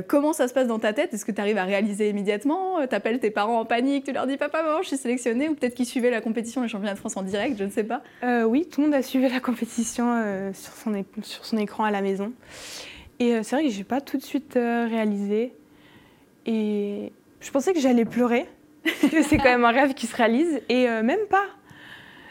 comment 0.02 0.32
ça 0.32 0.48
se 0.48 0.54
passe 0.54 0.66
dans 0.66 0.78
ta 0.78 0.92
tête? 0.92 1.14
Est-ce 1.14 1.24
que 1.24 1.32
tu 1.32 1.40
arrives 1.40 1.58
à 1.58 1.64
réaliser 1.64 2.08
immédiatement? 2.08 2.80
Euh, 2.80 2.86
Tu 2.88 2.94
appelles 2.94 3.20
tes 3.20 3.30
parents 3.30 3.60
en 3.60 3.64
panique, 3.64 4.04
tu 4.04 4.12
leur 4.12 4.26
dis 4.26 4.36
papa, 4.36 4.62
maman, 4.62 4.82
je 4.82 4.88
suis 4.88 4.96
sélectionnée 4.96 5.48
Ou 5.48 5.54
peut-être 5.54 5.74
qu'ils 5.74 5.86
suivaient 5.86 6.10
la 6.10 6.20
compétition, 6.20 6.62
les 6.62 6.68
championnats 6.68 6.94
de 6.94 6.98
France 6.98 7.16
en 7.16 7.22
direct, 7.22 7.56
je 7.58 7.64
ne 7.64 7.70
sais 7.70 7.84
pas. 7.84 8.02
Euh, 8.22 8.44
oui, 8.44 8.66
tout 8.70 8.80
le 8.80 8.88
monde 8.88 8.94
a 8.94 9.02
suivi 9.02 9.28
la 9.28 9.40
compétition 9.40 10.52
sur, 10.52 10.72
son 10.72 11.04
sur 11.22 11.44
son 11.44 11.58
écran 11.58 11.84
à 11.84 11.90
la 11.90 12.02
maison. 12.02 12.32
Et 13.20 13.42
c'est 13.42 13.56
vrai 13.56 13.64
que 13.64 13.70
je 13.70 13.78
n'ai 13.78 13.84
pas 13.84 14.00
tout 14.00 14.16
de 14.16 14.22
suite 14.22 14.54
réalisé. 14.54 15.52
Et 16.46 17.12
je 17.40 17.50
pensais 17.50 17.72
que 17.72 17.80
j'allais 17.80 18.04
pleurer, 18.04 18.46
que 18.84 19.22
c'est 19.22 19.36
quand 19.36 19.44
même 19.44 19.64
un 19.64 19.70
rêve 19.70 19.94
qui 19.94 20.06
se 20.06 20.16
réalise. 20.16 20.60
Et 20.68 20.86
même 20.86 21.26
pas. 21.30 21.46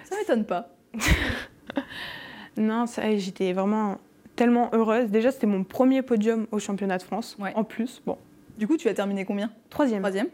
Ça 0.04 0.18
m'étonne 0.18 0.46
pas. 0.46 0.70
non, 2.58 2.86
j'étais 3.18 3.54
vraiment 3.54 3.98
tellement 4.36 4.70
heureuse. 4.74 5.10
Déjà, 5.10 5.32
c'était 5.32 5.48
mon 5.48 5.64
premier 5.64 6.02
podium 6.02 6.48
au 6.52 6.60
championnat 6.60 6.98
de 6.98 7.04
France. 7.04 7.38
En 7.56 7.64
plus, 7.64 8.02
bon. 8.06 8.18
Du 8.58 8.68
coup, 8.68 8.78
tu 8.78 8.88
as 8.88 8.94
terminé 8.94 9.26
combien? 9.26 9.52
Troisième. 9.70 10.02
Troisième. 10.02 10.28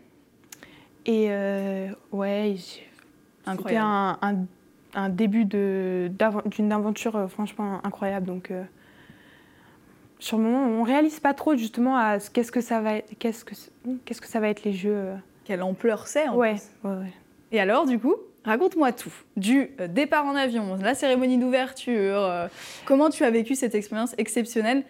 Et 1.05 1.27
euh, 1.29 1.89
ouais, 2.11 2.55
c'était 3.45 3.77
un, 3.77 4.17
un, 4.93 5.09
début 5.09 5.45
d'une 5.45 6.71
aventure 6.71 7.15
euh, 7.15 7.27
franchement 7.27 7.79
incroyable. 7.83 8.25
Donc, 8.27 8.51
euh, 8.51 8.63
sur 10.19 10.37
le 10.37 10.43
moment, 10.43 10.67
on 10.67 10.83
réalise 10.83 11.19
pas 11.19 11.33
trop 11.33 11.55
justement 11.55 11.95
à 11.95 12.19
qu'est-ce 12.19 12.51
que 12.51 12.61
ça 12.61 12.81
va 12.81 12.99
qu'est-ce 12.99 13.45
que 13.45 13.55
qu'est-ce 14.05 14.21
que 14.21 14.27
ça 14.27 14.39
va 14.39 14.49
être 14.49 14.63
les 14.63 14.73
jeux. 14.73 14.95
Euh. 14.95 15.15
Quelle 15.45 15.63
ampleur 15.63 16.07
c'est 16.07 16.27
en 16.27 16.35
ouais, 16.35 16.57
Ouais, 16.83 16.91
ouais. 16.91 17.13
Et 17.51 17.59
alors, 17.59 17.85
du 17.85 17.97
coup? 17.97 18.15
Raconte-moi 18.45 18.91
tout. 18.91 19.11
Du 19.35 19.71
euh, 19.79 19.87
départ 19.87 20.25
en 20.25 20.35
avion, 20.35 20.75
la 20.81 20.95
cérémonie 20.95 21.37
d'ouverture, 21.37 22.17
euh, 22.23 22.47
comment 22.85 23.09
tu 23.09 23.23
as 23.23 23.31
vécu 23.31 23.55
cette 23.55 23.75
expérience 23.75 24.15
exceptionnelle? 24.17 24.83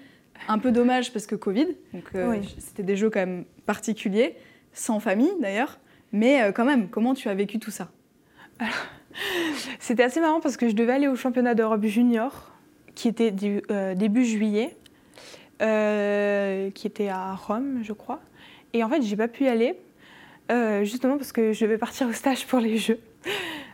Un 0.47 0.59
peu 0.59 0.71
dommage 0.71 1.11
parce 1.11 1.25
que 1.25 1.35
Covid, 1.35 1.67
donc 1.93 2.03
euh, 2.15 2.37
c'était 2.59 2.83
des 2.83 2.95
jeux 2.95 3.09
quand 3.09 3.19
même 3.19 3.43
particuliers, 3.65 4.37
sans 4.71 4.99
famille 4.99 5.31
d'ailleurs, 5.41 5.79
mais 6.13 6.53
quand 6.53 6.63
même, 6.63 6.87
comment 6.87 7.13
tu 7.13 7.27
as 7.27 7.35
vécu 7.35 7.59
tout 7.59 7.71
ça? 7.71 7.89
C'était 9.79 10.03
assez 10.03 10.21
marrant 10.21 10.39
parce 10.39 10.55
que 10.55 10.69
je 10.69 10.75
devais 10.75 10.93
aller 10.93 11.09
au 11.09 11.15
championnat 11.17 11.55
d'Europe 11.55 11.83
junior, 11.83 12.53
qui 12.95 13.09
était 13.09 13.31
début 13.31 14.23
juillet, 14.23 14.77
qui 15.59 16.87
était 16.87 17.09
à 17.09 17.35
Rome, 17.35 17.81
je 17.83 17.91
crois. 17.91 18.21
Et 18.71 18.81
en 18.81 18.87
fait, 18.87 19.01
j'ai 19.01 19.17
pas 19.17 19.27
pu 19.27 19.43
y 19.43 19.47
aller, 19.49 19.77
justement 20.83 21.17
parce 21.17 21.33
que 21.33 21.51
je 21.51 21.65
devais 21.65 21.77
partir 21.77 22.07
au 22.07 22.13
stage 22.13 22.47
pour 22.47 22.59
les 22.59 22.77
Jeux. 22.77 22.99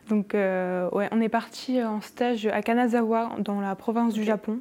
Donc, 0.09 0.35
euh, 0.35 0.89
ouais, 0.91 1.07
on 1.11 1.21
est 1.21 1.29
parti 1.29 1.81
en 1.83 2.01
stage 2.01 2.45
à 2.47 2.61
Kanazawa, 2.61 3.31
dans 3.39 3.59
la 3.59 3.75
province 3.75 4.13
du 4.13 4.23
Japon. 4.23 4.59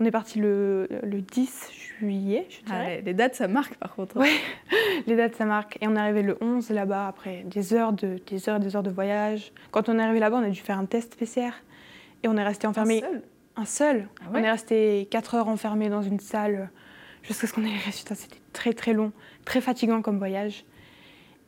On 0.00 0.04
est 0.04 0.10
parti 0.10 0.40
le, 0.40 0.88
le 1.02 1.20
10 1.20 1.70
juillet, 1.98 2.46
je 2.50 2.58
ah 2.66 2.70
dirais. 2.70 3.02
les 3.04 3.14
dates, 3.14 3.36
ça 3.36 3.46
marque 3.46 3.76
par 3.76 3.94
contre. 3.94 4.18
Oui, 4.18 4.30
les 5.06 5.14
dates, 5.14 5.36
ça 5.36 5.44
marque. 5.44 5.78
Et 5.80 5.86
on 5.86 5.94
est 5.94 6.00
arrivé 6.00 6.22
le 6.22 6.36
11 6.40 6.70
là-bas, 6.70 7.06
après 7.06 7.44
des 7.46 7.74
heures, 7.74 7.92
de, 7.92 8.18
des 8.26 8.48
heures 8.48 8.58
des 8.58 8.74
heures 8.74 8.82
de 8.82 8.90
voyage. 8.90 9.52
Quand 9.70 9.88
on 9.88 9.98
est 9.98 10.02
arrivé 10.02 10.18
là-bas, 10.18 10.38
on 10.38 10.44
a 10.44 10.50
dû 10.50 10.60
faire 10.60 10.78
un 10.78 10.86
test 10.86 11.16
PCR. 11.16 11.50
Et 12.24 12.28
on 12.28 12.36
est 12.36 12.44
resté 12.44 12.66
enfermé. 12.66 13.02
Un 13.04 13.06
seul? 13.06 13.22
Un 13.54 13.64
seul. 13.64 14.08
Ah 14.20 14.30
on 14.32 14.36
est 14.38 14.50
resté 14.50 15.06
4 15.10 15.34
heures 15.36 15.48
enfermé 15.48 15.88
dans 15.88 16.02
une 16.02 16.18
salle 16.18 16.70
jusqu'à 17.22 17.46
ce 17.46 17.52
qu'on 17.52 17.62
ait 17.62 17.68
les 17.68 17.78
résultats. 17.78 18.16
C'était 18.16 18.40
très 18.52 18.72
très 18.72 18.94
long, 18.94 19.12
très 19.44 19.60
fatigant 19.60 20.02
comme 20.02 20.18
voyage. 20.18 20.64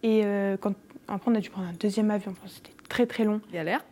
Et 0.05 0.23
euh, 0.25 0.57
quand 0.57 0.75
après, 1.09 1.31
on 1.31 1.35
a 1.35 1.41
dû 1.41 1.51
prendre 1.51 1.69
un 1.69 1.73
deuxième 1.73 2.11
avion. 2.11 2.35
C'était 2.47 2.73
très 2.95 3.07
très 3.07 3.25
long. 3.25 3.41
L'air 3.53 3.85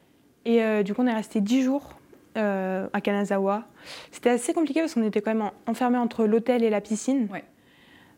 Et 0.44 0.62
euh, 0.62 0.84
du 0.84 0.94
coup, 0.94 1.02
on 1.02 1.08
est 1.08 1.12
resté 1.12 1.40
dix 1.40 1.62
jours 1.62 1.98
euh, 2.38 2.86
à 2.92 3.00
Kanazawa. 3.00 3.66
C'était 4.12 4.30
assez 4.30 4.54
compliqué 4.54 4.78
parce 4.78 4.94
qu'on 4.94 5.02
était 5.02 5.20
quand 5.20 5.34
même 5.34 5.50
enfermés 5.66 5.98
entre 5.98 6.24
l'hôtel 6.24 6.62
et 6.62 6.70
la 6.70 6.80
piscine. 6.80 7.26
Ouais. 7.32 7.42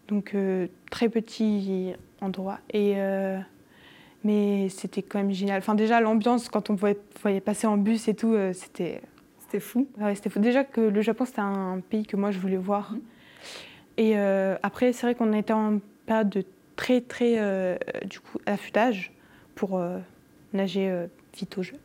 Donc, 0.08 0.34
euh, 0.34 0.66
très 0.90 1.08
petit 1.08 1.94
endroit. 2.20 2.58
Et, 2.70 2.96
mais 4.24 4.68
c'était 4.68 5.00
quand 5.00 5.18
même 5.18 5.32
génial. 5.32 5.58
Enfin, 5.58 5.74
déjà, 5.74 6.00
l'ambiance, 6.00 6.50
quand 6.50 6.68
on 6.68 6.74
voyait, 6.74 6.98
voyait, 7.22 7.40
passer 7.40 7.66
en 7.66 7.78
bus 7.78 8.06
et 8.08 8.14
tout, 8.14 8.36
c'était. 8.52 9.00
C'était 9.38 9.60
fou. 9.60 9.88
Ouais, 9.98 10.14
c'était 10.14 10.28
fou. 10.28 10.38
Déjà 10.38 10.64
que 10.64 10.82
le 10.82 11.00
Japon, 11.00 11.24
c'était 11.24 11.40
un 11.40 11.80
pays 11.80 12.04
que 12.04 12.16
moi, 12.18 12.30
je 12.30 12.38
voulais 12.38 12.58
voir. 12.58 12.92
Mmh. 12.92 13.00
Et 13.96 14.16
après, 14.62 14.92
c'est 14.92 15.06
vrai 15.06 15.14
qu'on 15.14 15.32
était 15.32 15.54
en 15.54 15.78
période 16.04 16.28
de 16.28 16.44
très 16.76 17.00
très 17.00 17.78
du 18.04 18.20
coup 18.20 18.38
affûtage 18.44 19.12
pour 19.54 19.80
nager 20.54 20.88
euh, 20.90 21.06
vite 21.36 21.56
au 21.58 21.62
jeu. 21.62 21.76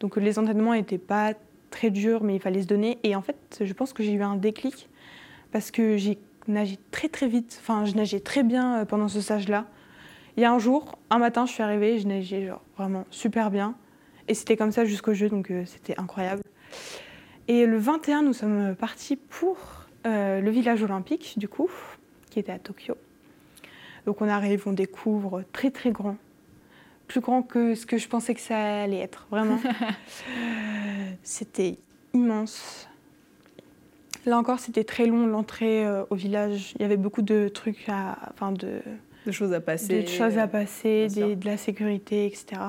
Donc 0.00 0.16
les 0.16 0.38
entraînements 0.38 0.74
n'étaient 0.74 0.98
pas 0.98 1.34
très 1.70 1.90
durs, 1.90 2.22
mais 2.22 2.36
il 2.36 2.40
fallait 2.40 2.62
se 2.62 2.66
donner. 2.66 2.98
Et 3.02 3.16
en 3.16 3.22
fait, 3.22 3.36
je 3.60 3.72
pense 3.72 3.92
que 3.92 4.02
j'ai 4.02 4.12
eu 4.12 4.22
un 4.22 4.36
déclic 4.36 4.88
parce 5.50 5.70
que 5.70 5.96
j'ai 5.96 6.18
nagé 6.48 6.78
très 6.90 7.08
très 7.08 7.28
vite. 7.28 7.58
Enfin, 7.60 7.84
je 7.84 7.94
nageais 7.94 8.20
très 8.20 8.42
bien 8.42 8.84
pendant 8.84 9.08
ce 9.08 9.20
stage-là. 9.20 9.66
Il 10.36 10.42
y 10.42 10.46
a 10.46 10.52
un 10.52 10.58
jour, 10.58 10.98
un 11.10 11.18
matin, 11.18 11.46
je 11.46 11.52
suis 11.52 11.62
arrivée, 11.62 11.98
je 11.98 12.06
nageais 12.06 12.46
genre 12.46 12.62
vraiment 12.76 13.04
super 13.10 13.50
bien. 13.50 13.74
Et 14.28 14.34
c'était 14.34 14.56
comme 14.56 14.72
ça 14.72 14.84
jusqu'au 14.84 15.14
jeu, 15.14 15.28
donc 15.28 15.52
c'était 15.66 15.98
incroyable. 15.98 16.42
Et 17.48 17.66
le 17.66 17.76
21, 17.76 18.22
nous 18.22 18.32
sommes 18.32 18.74
partis 18.74 19.16
pour 19.16 19.56
le 20.04 20.48
village 20.50 20.82
olympique, 20.82 21.34
du 21.38 21.48
coup, 21.48 21.70
qui 22.30 22.38
était 22.38 22.52
à 22.52 22.58
Tokyo. 22.58 22.94
Donc 24.06 24.20
on 24.20 24.28
arrive, 24.28 24.64
on 24.66 24.72
découvre 24.72 25.44
très 25.52 25.70
très 25.70 25.90
grand, 25.90 26.16
plus 27.06 27.20
grand 27.20 27.42
que 27.42 27.74
ce 27.74 27.86
que 27.86 27.98
je 27.98 28.08
pensais 28.08 28.34
que 28.34 28.40
ça 28.40 28.82
allait 28.82 29.00
être, 29.00 29.26
vraiment. 29.30 29.58
c'était 31.22 31.78
immense. 32.14 32.88
Là 34.24 34.38
encore, 34.38 34.60
c'était 34.60 34.84
très 34.84 35.06
long 35.06 35.26
l'entrée 35.26 35.84
euh, 35.84 36.04
au 36.10 36.14
village. 36.14 36.74
Il 36.76 36.82
y 36.82 36.84
avait 36.84 36.96
beaucoup 36.96 37.22
de 37.22 37.48
trucs 37.48 37.88
à, 37.88 38.16
enfin 38.32 38.52
de, 38.52 38.80
de 39.26 39.32
choses 39.32 39.52
à 39.52 39.60
passer, 39.60 40.02
de 40.02 40.08
choses 40.08 40.38
à 40.38 40.46
passer, 40.46 41.08
de 41.08 41.44
la 41.44 41.56
sécurité, 41.56 42.26
etc. 42.26 42.60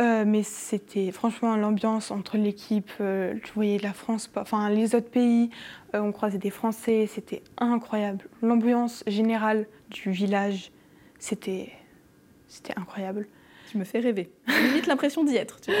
Euh, 0.00 0.24
mais 0.26 0.42
c'était 0.42 1.12
franchement 1.12 1.54
l'ambiance 1.56 2.10
entre 2.10 2.38
l'équipe, 2.38 2.90
euh, 3.00 3.34
je 3.44 3.52
voyais 3.52 3.78
la 3.78 3.92
France, 3.92 4.30
enfin 4.36 4.70
les 4.70 4.94
autres 4.94 5.10
pays, 5.10 5.50
euh, 5.94 6.00
on 6.00 6.12
croisait 6.12 6.38
des 6.38 6.50
Français, 6.50 7.06
c'était 7.06 7.42
incroyable. 7.58 8.24
L'ambiance 8.40 9.04
générale 9.06 9.66
du 9.90 10.10
village, 10.10 10.72
c'était 11.18 11.70
c'était 12.52 12.78
incroyable. 12.78 13.26
Tu 13.70 13.78
me 13.78 13.84
fais 13.84 14.00
rêver. 14.00 14.30
J'ai 14.46 14.62
limite 14.68 14.86
l'impression 14.86 15.24
d'y 15.24 15.36
être. 15.36 15.60
Tu 15.60 15.70
vois. 15.70 15.80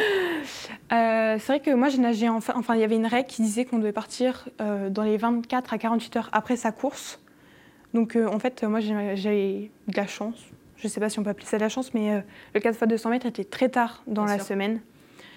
c'est 1.38 1.46
vrai 1.46 1.60
que 1.60 1.74
moi 1.74 1.88
j'ai 1.88 1.98
nagé 1.98 2.28
enfin, 2.28 2.54
enfin 2.56 2.74
il 2.74 2.80
y 2.80 2.84
avait 2.84 2.96
une 2.96 3.06
règle 3.06 3.28
qui 3.28 3.42
disait 3.42 3.64
qu'on 3.64 3.78
devait 3.78 3.92
partir 3.92 4.48
dans 4.58 5.02
les 5.02 5.16
24 5.16 5.74
à 5.74 5.78
48 5.78 6.16
heures 6.16 6.30
après 6.32 6.56
sa 6.56 6.72
course. 6.72 7.20
Donc 7.92 8.16
en 8.16 8.38
fait 8.38 8.62
moi 8.64 8.80
j'ai 8.80 9.70
de 9.88 9.96
la 9.96 10.06
chance, 10.06 10.38
je 10.82 10.88
ne 10.88 10.90
sais 10.90 10.98
pas 10.98 11.08
si 11.08 11.20
on 11.20 11.22
peut 11.22 11.30
appeler 11.30 11.46
ça 11.46 11.58
de 11.58 11.62
la 11.62 11.68
chance, 11.68 11.94
mais 11.94 12.10
euh, 12.10 12.20
le 12.54 12.60
4 12.60 12.74
x 12.74 12.88
200 12.88 13.10
mètres 13.10 13.26
était 13.26 13.44
très 13.44 13.68
tard 13.68 14.02
dans 14.08 14.24
la 14.24 14.40
semaine. 14.40 14.80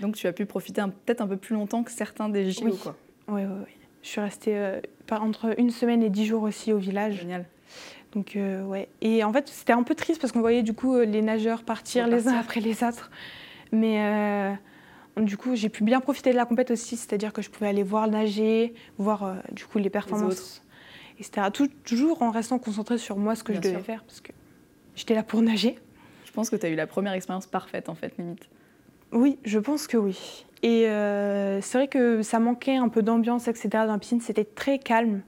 Donc 0.02 0.16
tu 0.16 0.26
as 0.26 0.34
pu 0.34 0.48
profiter 0.48 0.82
peut-être 1.06 1.22
un 1.22 1.28
peu 1.28 1.38
plus 1.38 1.54
longtemps 1.54 1.84
que 1.84 1.92
certains 1.92 2.30
des 2.30 2.50
JO. 2.50 2.66
Oui, 2.66 2.78
quoi. 2.82 2.96
Oui, 3.28 3.42
oui, 3.44 3.60
oui. 3.60 3.72
Je 4.02 4.10
suis 4.10 4.22
restée 4.22 4.58
euh, 4.58 4.82
entre 5.12 5.54
une 5.60 5.70
semaine 5.70 6.02
et 6.02 6.10
dix 6.10 6.26
jours 6.26 6.42
aussi 6.42 6.74
au 6.74 6.80
village. 6.80 7.20
Génial. 7.20 7.46
Donc, 8.16 8.36
euh, 8.36 8.64
ouais. 8.64 8.88
Et 9.02 9.24
en 9.24 9.34
fait, 9.34 9.50
c'était 9.50 9.74
un 9.74 9.84
peu 9.84 9.94
triste 9.94 10.22
parce 10.22 10.32
qu'on 10.32 10.40
voyait 10.40 10.64
du 10.64 10.74
coup 10.74 10.98
les 11.00 11.22
nageurs 11.22 11.64
partir 11.64 12.08
les 12.08 12.28
uns 12.28 12.38
après 12.38 12.62
les 12.62 12.84
autres. 12.84 13.12
Mais 13.72 14.58
du 15.18 15.38
coup, 15.38 15.56
j'ai 15.56 15.70
pu 15.70 15.84
bien 15.84 16.00
profiter 16.00 16.32
de 16.32 16.36
la 16.36 16.46
compète 16.46 16.72
aussi, 16.72 16.96
c'est-à-dire 16.96 17.34
que 17.34 17.42
je 17.42 17.50
pouvais 17.50 17.68
aller 17.68 17.84
voir 17.84 18.08
nager, 18.08 18.74
voir 18.98 19.36
du 19.52 19.66
coup 19.66 19.78
les 19.80 19.90
performances, 19.90 20.64
etc. 21.20 21.48
toujours 21.84 22.22
en 22.22 22.32
restant 22.32 22.58
concentrée 22.58 22.98
sur 22.98 23.18
moi, 23.18 23.36
ce 23.36 23.44
que 23.44 23.54
je 23.54 23.60
devais 23.60 23.80
faire. 23.80 24.04
Parce 24.06 24.22
que 24.22 24.32
J'étais 24.96 25.14
là 25.14 25.24
pour 25.24 25.42
nager. 25.42 25.78
Je 26.26 26.32
pense 26.32 26.50
que 26.50 26.56
tu 26.56 26.66
as 26.66 26.70
eu 26.70 26.76
la 26.76 26.88
première 26.88 27.14
expérience 27.14 27.46
parfaite, 27.46 27.90
en 27.90 27.96
fait, 27.96 28.18
limite. 28.18 28.50
Oui, 29.12 29.38
je 29.44 29.60
pense 29.60 29.88
que 29.88 29.98
oui. 29.98 30.46
Et 30.64 30.88
euh, 30.88 31.62
c'est 31.62 31.78
vrai 31.78 31.88
que 31.88 32.22
ça 32.22 32.40
manquait 32.40 32.76
un 32.76 32.90
peu 32.90 33.02
d'ambiance, 33.02 33.48
etc. 33.48 33.70
dans 33.72 33.86
la 33.86 33.98
piscine. 33.98 34.22
C'était 34.22 34.46
très 34.46 34.80
calme. 34.80 35.22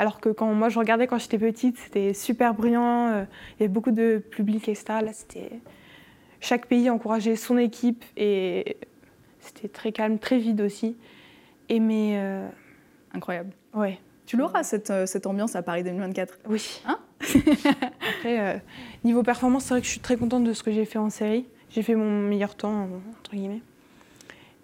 Alors 0.00 0.18
que 0.18 0.30
quand 0.30 0.54
moi 0.54 0.70
je 0.70 0.78
regardais 0.78 1.06
quand 1.06 1.18
j'étais 1.18 1.36
petite, 1.36 1.76
c'était 1.76 2.14
super 2.14 2.54
brillant. 2.54 3.08
Euh, 3.08 3.24
il 3.50 3.60
y 3.60 3.64
avait 3.64 3.72
beaucoup 3.72 3.90
de 3.90 4.16
public, 4.30 4.66
etc. 4.66 4.84
Là, 5.04 5.12
c'était. 5.12 5.60
Chaque 6.40 6.64
pays 6.68 6.88
encourageait 6.88 7.36
son 7.36 7.58
équipe 7.58 8.02
et 8.16 8.78
c'était 9.40 9.68
très 9.68 9.92
calme, 9.92 10.18
très 10.18 10.38
vide 10.38 10.62
aussi. 10.62 10.96
Et 11.68 11.80
mais. 11.80 12.14
Euh, 12.14 12.48
Incroyable. 13.12 13.50
Ouais. 13.74 13.98
Tu 14.24 14.38
l'auras, 14.38 14.62
cette, 14.62 14.88
euh, 14.88 15.04
cette, 15.04 15.26
ambiance 15.26 15.54
à 15.54 15.60
Paris 15.60 15.84
2024 15.84 16.38
Oui. 16.48 16.80
Hein 16.86 16.98
Après, 18.16 18.40
euh, 18.40 18.58
niveau 19.04 19.22
performance, 19.22 19.64
c'est 19.64 19.74
vrai 19.74 19.80
que 19.82 19.86
je 19.86 19.92
suis 19.92 20.00
très 20.00 20.16
contente 20.16 20.44
de 20.44 20.54
ce 20.54 20.62
que 20.62 20.72
j'ai 20.72 20.86
fait 20.86 20.98
en 20.98 21.10
série. 21.10 21.44
J'ai 21.68 21.82
fait 21.82 21.94
mon 21.94 22.22
meilleur 22.22 22.54
temps, 22.54 22.88
entre 23.18 23.32
guillemets. 23.32 23.60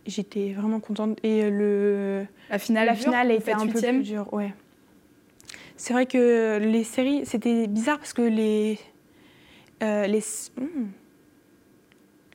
j'étais 0.07 0.55
vraiment 0.55 0.81
contente. 0.81 1.19
Et 1.23 1.51
le, 1.51 2.25
La 2.49 2.59
finale, 2.59 2.87
la 2.87 2.95
finale 2.95 3.31
était 3.33 3.41
faites 3.41 3.57
un 3.57 3.67
peu 3.67 3.79
plus 3.79 4.03
dure, 4.03 4.33
ouais. 4.33 4.55
C'est 5.77 5.93
vrai 5.93 6.07
que 6.07 6.59
les 6.59 6.85
séries, 6.85 7.27
c'était 7.27 7.67
bizarre 7.67 7.99
parce 7.99 8.13
que 8.13 8.23
les, 8.23 8.79
euh, 9.83 10.07
les, 10.07 10.21
hmm. 10.57 10.87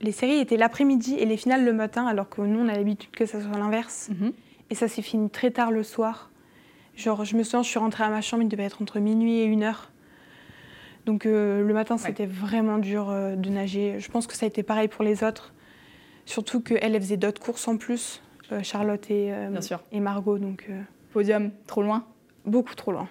les 0.02 0.12
séries 0.12 0.40
étaient 0.40 0.58
l'après-midi 0.58 1.16
et 1.16 1.26
les 1.26 1.38
finales 1.38 1.66
le 1.66 1.74
matin, 1.74 2.06
alors 2.06 2.30
que 2.30 2.42
nous, 2.42 2.60
on 2.60 2.68
a 2.68 2.76
l'habitude 2.76 3.12
que 3.12 3.26
ça 3.26 3.42
soit 3.42 3.58
l'inverse. 3.58 4.10
Mhm. 4.10 4.34
Et 4.70 4.76
ça 4.76 4.88
s'est 4.88 5.02
fini 5.02 5.30
très 5.30 5.52
tard 5.52 5.72
le 5.72 5.84
soir. 5.84 6.30
Genre, 6.96 7.26
je 7.26 7.36
me 7.36 7.44
souviens, 7.44 7.64
je 7.64 7.70
suis 7.70 7.80
rentrée 7.80 8.04
à 8.04 8.10
ma 8.10 8.22
chambre, 8.22 8.44
il 8.44 8.50
devait 8.50 8.64
être 8.64 8.82
entre 8.82 9.00
minuit 9.00 9.40
et 9.40 9.46
une 9.46 9.64
heure. 9.64 9.92
Donc 11.06 11.26
euh, 11.26 11.66
le 11.66 11.74
matin, 11.74 11.98
c'était 11.98 12.28
vraiment 12.28 12.78
dur 12.78 13.10
euh, 13.10 13.36
de 13.36 13.50
nager. 13.50 14.00
Je 14.00 14.12
pense 14.12 14.28
que 14.28 14.36
ça 14.36 14.46
a 14.46 14.48
été 14.48 14.62
pareil 14.62 14.88
pour 14.88 15.04
les 15.04 15.24
autres. 15.24 15.54
Surtout 16.26 16.62
qu'elle, 16.62 16.96
elle 16.96 17.02
faisait 17.02 17.18
d'autres 17.18 17.42
courses 17.42 17.68
en 17.68 17.78
plus, 17.78 18.22
euh, 18.52 18.62
Charlotte 18.62 19.10
et, 19.10 19.34
Bien 19.50 19.62
sûr. 19.62 19.82
et 19.92 20.00
Margot. 20.00 20.38
Donc 20.38 20.70
Podium, 21.12 21.52
trop 21.66 21.82
loin. 21.82 22.06
beaucoup 22.46 22.76
trop 22.76 22.92
loin. 22.92 23.10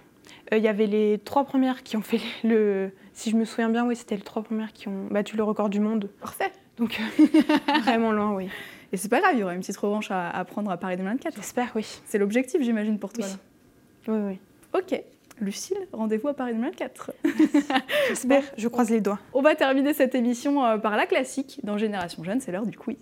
Euh, 0.52 0.58
Il 0.58 0.62
y 0.62 0.68
avait 0.68 0.86
les 0.86 1.18
trois 1.24 1.44
premières 1.44 1.82
qui 1.82 1.96
ont 1.96 2.02
fait 2.02 2.20
le... 2.44 2.90
Si 3.12 3.30
je 3.30 3.36
me 3.36 3.44
souviens 3.44 3.68
bien, 3.68 3.86
oui, 3.86 3.96
c'était 3.96 4.16
les 4.16 4.22
trois 4.22 4.42
premières 4.42 4.72
qui 4.72 4.88
ont 4.88 5.06
battu 5.10 5.36
le 5.36 5.42
record 5.42 5.68
du 5.68 5.80
monde. 5.80 6.10
Parfait. 6.20 6.52
Donc 6.78 7.00
vraiment 7.82 8.12
loin, 8.12 8.32
oui. 8.34 8.48
Et 8.92 8.96
c'est 8.96 9.08
pas 9.08 9.20
grave, 9.20 9.32
il 9.34 9.40
y 9.40 9.42
aura 9.42 9.54
une 9.54 9.60
petite 9.60 9.76
revanche 9.76 10.10
à, 10.10 10.30
à 10.30 10.44
prendre 10.44 10.70
à 10.70 10.76
Paris 10.76 10.96
2024. 10.96 11.36
J'espère, 11.36 11.70
oui. 11.76 11.86
C'est 12.06 12.18
l'objectif, 12.18 12.62
j'imagine, 12.62 12.98
pour 12.98 13.12
toi. 13.12 13.26
Oui. 14.08 14.14
Oui, 14.14 14.18
oui. 14.28 14.38
Ok. 14.78 15.00
Lucille, 15.40 15.78
rendez-vous 15.92 16.28
à 16.28 16.34
Paris 16.34 16.52
2024. 16.52 17.12
J'espère, 18.08 18.42
je 18.58 18.68
croise 18.68 18.90
les 18.90 19.00
doigts. 19.00 19.18
On 19.32 19.40
va 19.40 19.54
terminer 19.54 19.94
cette 19.94 20.14
émission 20.14 20.64
euh, 20.64 20.76
par 20.76 20.96
la 20.96 21.06
classique. 21.06 21.60
Dans 21.62 21.78
Génération 21.78 22.22
Jeune, 22.24 22.40
c'est 22.40 22.52
l'heure 22.52 22.66
du 22.66 22.76
quiz. 22.76 22.96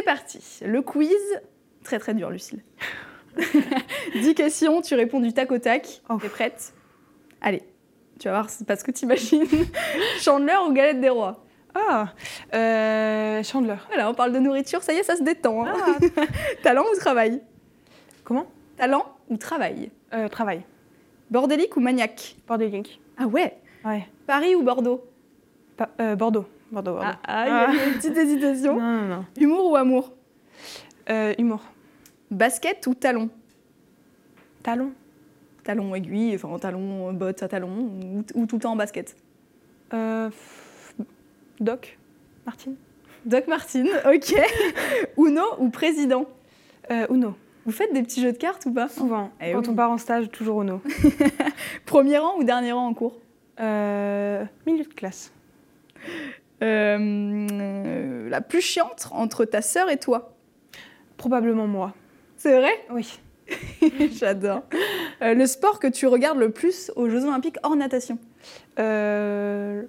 C'est 0.00 0.04
parti. 0.06 0.40
Le 0.64 0.80
quiz, 0.80 1.14
très 1.84 1.98
très 1.98 2.14
dur, 2.14 2.30
Lucille. 2.30 2.62
10 4.14 4.34
questions, 4.34 4.80
tu 4.80 4.94
réponds 4.94 5.20
du 5.20 5.34
tac 5.34 5.52
au 5.52 5.58
tac. 5.58 6.00
Oh. 6.08 6.16
T'es 6.20 6.30
prête? 6.30 6.72
Allez, 7.42 7.62
tu 8.18 8.28
vas 8.28 8.30
voir, 8.34 8.48
c'est 8.50 8.66
pas 8.66 8.76
ce 8.76 8.84
que 8.84 8.90
t'imagines. 8.92 9.44
Chandeleur 10.20 10.66
ou 10.66 10.72
galette 10.72 11.02
des 11.02 11.10
rois? 11.10 11.44
Ah, 11.74 12.14
euh, 12.54 13.42
Chandler. 13.42 13.76
Voilà, 13.88 14.08
on 14.08 14.14
parle 14.14 14.32
de 14.32 14.38
nourriture, 14.38 14.82
ça 14.82 14.94
y 14.94 14.96
est, 14.96 15.02
ça 15.02 15.16
se 15.16 15.22
détend. 15.22 15.66
hein. 15.66 15.74
Ah, 16.16 16.22
Talent 16.62 16.84
ou 16.90 16.96
travail? 16.98 17.42
Comment? 18.24 18.46
Talent 18.78 19.04
ou 19.28 19.36
travail? 19.36 19.90
Euh, 20.14 20.28
Travail. 20.28 20.62
Bordélique 21.30 21.76
ou 21.76 21.80
maniaque? 21.80 22.36
Bordélique. 22.48 23.00
Ah 23.18 23.26
ouais? 23.26 23.58
Ouais. 23.84 24.08
Paris 24.26 24.54
ou 24.54 24.62
Bordeaux? 24.62 25.04
Pa- 25.76 25.90
euh, 26.00 26.16
Bordeaux. 26.16 26.46
Bordeaux, 26.70 26.94
Bordeaux. 26.94 27.10
Ah, 27.26 27.68
il 27.72 27.76
y 27.76 27.80
a 27.80 27.86
une 27.88 27.94
petite 27.94 28.16
hésitation. 28.16 28.78
Non, 28.78 29.00
non, 29.02 29.08
non. 29.16 29.24
Humour 29.40 29.70
ou 29.72 29.76
amour? 29.76 30.12
Euh, 31.10 31.34
humour. 31.38 31.62
Basket 32.30 32.86
ou 32.86 32.94
talon? 32.94 33.28
Talon. 34.62 34.92
Talon 35.64 35.94
aiguille, 35.94 36.34
enfin 36.36 36.56
talon 36.58 37.12
botte 37.12 37.42
à 37.42 37.48
talon, 37.48 37.68
ou, 38.02 38.24
ou 38.34 38.46
tout 38.46 38.56
le 38.56 38.62
temps 38.62 38.72
en 38.72 38.76
basket? 38.76 39.16
Euh, 39.92 40.28
f- 40.30 41.04
Doc. 41.60 41.98
Martine. 42.46 42.76
Doc 43.26 43.46
Martin, 43.48 43.84
ok. 44.06 44.34
Uno 45.18 45.42
ou 45.58 45.68
président? 45.70 46.24
Euh, 46.90 47.06
Uno. 47.10 47.34
Vous 47.66 47.72
faites 47.72 47.92
des 47.92 48.02
petits 48.02 48.22
jeux 48.22 48.32
de 48.32 48.38
cartes 48.38 48.64
ou 48.66 48.72
pas? 48.72 48.88
Souvent. 48.88 49.30
Eh 49.40 49.52
Quand 49.52 49.60
oui. 49.60 49.68
on 49.70 49.74
part 49.74 49.90
en 49.90 49.98
stage, 49.98 50.30
toujours 50.30 50.62
Uno. 50.62 50.80
Premier 51.86 52.18
rang 52.18 52.38
ou 52.38 52.44
dernier 52.44 52.72
rang 52.72 52.86
en 52.86 52.94
cours? 52.94 53.18
Euh, 53.60 54.44
milieu 54.66 54.84
de 54.84 54.94
classe. 54.94 55.32
Euh, 56.62 58.28
La 58.28 58.40
plus 58.40 58.60
chiante 58.60 59.08
entre 59.12 59.44
ta 59.44 59.62
sœur 59.62 59.90
et 59.90 59.96
toi 59.98 60.34
Probablement 61.16 61.66
moi. 61.66 61.94
C'est 62.36 62.56
vrai? 62.58 62.72
Oui. 62.90 63.18
J'adore. 64.12 64.62
Euh, 65.22 65.34
le 65.34 65.46
sport 65.46 65.80
que 65.80 65.86
tu 65.88 66.06
regardes 66.06 66.38
le 66.38 66.50
plus 66.50 66.90
aux 66.96 67.08
Jeux 67.08 67.24
Olympiques 67.24 67.56
hors 67.62 67.76
natation? 67.76 68.18
Euh, 68.78 69.82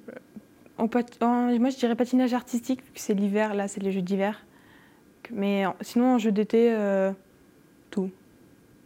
en 0.78 0.88
pat- 0.88 1.22
en- 1.22 1.58
moi, 1.60 1.70
je 1.70 1.78
dirais 1.78 1.96
patinage 1.96 2.34
artistique, 2.34 2.84
vu 2.84 2.92
que 2.94 3.00
c'est 3.00 3.14
l'hiver. 3.14 3.54
Là, 3.54 3.68
c'est 3.68 3.82
les 3.82 3.92
jeux 3.92 4.02
d'hiver. 4.02 4.46
Mais 5.32 5.64
sinon, 5.82 6.16
en 6.16 6.18
jeu 6.18 6.32
d'été, 6.32 6.76
tout. 7.92 8.10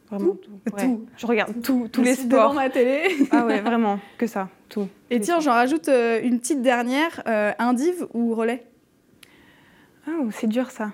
Vraiment 0.10 0.36
tout. 0.36 0.52
Ouais. 0.74 0.84
Tout. 0.84 1.06
Je 1.18 1.26
regarde 1.26 1.62
tout, 1.63 1.89
tous 1.91 2.02
les 2.02 2.15
suis 2.15 2.28
devant 2.28 2.44
sports. 2.44 2.54
ma 2.54 2.70
télé. 2.70 3.04
Ah 3.32 3.46
ouais, 3.46 3.62
vraiment, 3.62 4.00
que 4.18 4.28
ça, 4.28 4.50
tout. 4.70 4.88
Et 5.10 5.20
tiens, 5.20 5.39
j'en 5.39 5.54
rajoute 5.54 5.89
euh, 5.89 6.20
une 6.22 6.39
petite 6.39 6.62
dernière. 6.62 7.24
Euh, 7.28 7.52
indiv 7.58 8.06
ou 8.13 8.36
relais? 8.36 8.65
Ah, 10.08 10.12
c'est 10.32 10.48
dur 10.48 10.70
ça. 10.70 10.91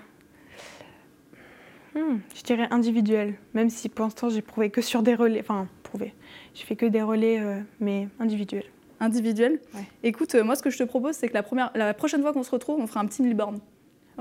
Hmm, 1.94 2.20
je 2.34 2.42
dirais 2.44 2.68
individuel, 2.72 3.36
même 3.54 3.70
si 3.70 3.90
pour 3.90 4.06
l'instant 4.06 4.30
j'ai 4.30 4.42
prouvé 4.42 4.70
que 4.70 4.82
sur 4.82 5.04
des 5.04 5.14
relais. 5.14 5.42
Enfin, 5.42 5.68
prouvé. 5.84 6.14
J'ai 6.54 6.64
fait 6.66 6.78
que 6.78 6.86
des 6.86 7.02
relais, 7.02 7.40
euh, 7.40 7.60
mais 7.82 8.08
individuel. 8.20 8.64
Individuel? 9.02 9.60
Ouais. 9.74 9.84
Écoute, 10.04 10.36
euh, 10.36 10.44
moi 10.44 10.56
ce 10.56 10.64
que 10.64 10.70
je 10.70 10.78
te 10.78 10.84
propose, 10.84 11.16
c'est 11.16 11.28
que 11.28 11.34
la, 11.34 11.44
première, 11.44 11.72
la 11.76 11.94
prochaine 11.94 12.22
fois 12.22 12.32
qu'on 12.32 12.44
se 12.44 12.52
retrouve, 12.52 12.80
on 12.80 12.88
fera 12.88 13.02
un 13.02 13.06
petit 13.08 13.22
mille 13.22 13.36
bornes. 13.36 13.60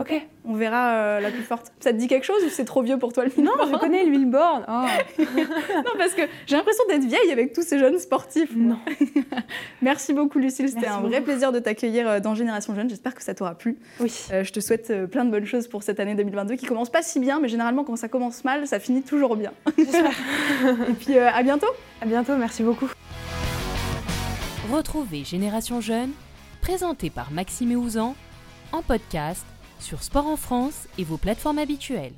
Ok. 0.00 0.14
On 0.46 0.54
verra 0.54 0.94
euh, 0.94 1.20
la 1.20 1.30
plus 1.30 1.42
forte. 1.42 1.72
Ça 1.80 1.92
te 1.92 1.98
dit 1.98 2.08
quelque 2.08 2.24
chose 2.24 2.42
ou 2.44 2.48
c'est 2.48 2.64
trop 2.64 2.82
vieux 2.82 2.98
pour 2.98 3.12
toi 3.12 3.24
le 3.24 3.42
Non, 3.42 3.52
je 3.70 3.76
connais 3.76 4.04
le 4.04 4.10
Billboard. 4.10 4.64
Oh. 4.68 4.86
Non, 5.20 5.92
parce 5.98 6.14
que 6.14 6.22
j'ai 6.46 6.56
l'impression 6.56 6.82
d'être 6.88 7.04
vieille 7.04 7.30
avec 7.30 7.52
tous 7.52 7.62
ces 7.62 7.78
jeunes 7.78 7.98
sportifs. 7.98 8.54
moi. 8.56 8.76
Non. 8.76 8.94
Merci 9.82 10.14
beaucoup 10.14 10.38
Lucille, 10.38 10.68
c'était 10.68 10.86
un 10.86 11.00
vrai 11.00 11.18
beaucoup. 11.18 11.24
plaisir 11.24 11.52
de 11.52 11.58
t'accueillir 11.58 12.08
euh, 12.08 12.20
dans 12.20 12.34
Génération 12.34 12.74
Jeune. 12.74 12.88
J'espère 12.88 13.14
que 13.14 13.22
ça 13.22 13.34
t'aura 13.34 13.54
plu. 13.54 13.76
Oui. 14.00 14.12
Euh, 14.32 14.42
je 14.42 14.52
te 14.52 14.60
souhaite 14.60 15.06
plein 15.10 15.24
de 15.24 15.30
bonnes 15.30 15.44
choses 15.44 15.68
pour 15.68 15.82
cette 15.82 16.00
année 16.00 16.14
2022 16.14 16.56
qui 16.56 16.66
commence 16.66 16.90
pas 16.90 17.02
si 17.02 17.20
bien, 17.20 17.38
mais 17.40 17.48
généralement 17.48 17.84
quand 17.84 17.96
ça 17.96 18.08
commence 18.08 18.42
mal, 18.44 18.66
ça 18.66 18.80
finit 18.80 19.02
toujours 19.02 19.36
bien. 19.36 19.52
J'espère. 19.78 20.16
Et 20.88 20.92
puis 20.94 21.18
euh, 21.18 21.30
à 21.30 21.42
bientôt 21.42 21.68
À 22.00 22.06
bientôt, 22.06 22.34
merci 22.36 22.62
beaucoup. 22.62 22.88
Retrouvez 24.72 25.24
Génération 25.24 25.80
Jeune, 25.80 26.10
présenté 26.62 27.10
par 27.10 27.30
Maxime 27.32 27.72
et 27.72 27.76
Ouzan, 27.76 28.14
en 28.72 28.82
podcast 28.82 29.44
sur 29.80 30.02
Sport 30.02 30.26
en 30.26 30.36
France 30.36 30.86
et 30.98 31.04
vos 31.04 31.16
plateformes 31.16 31.58
habituelles. 31.58 32.14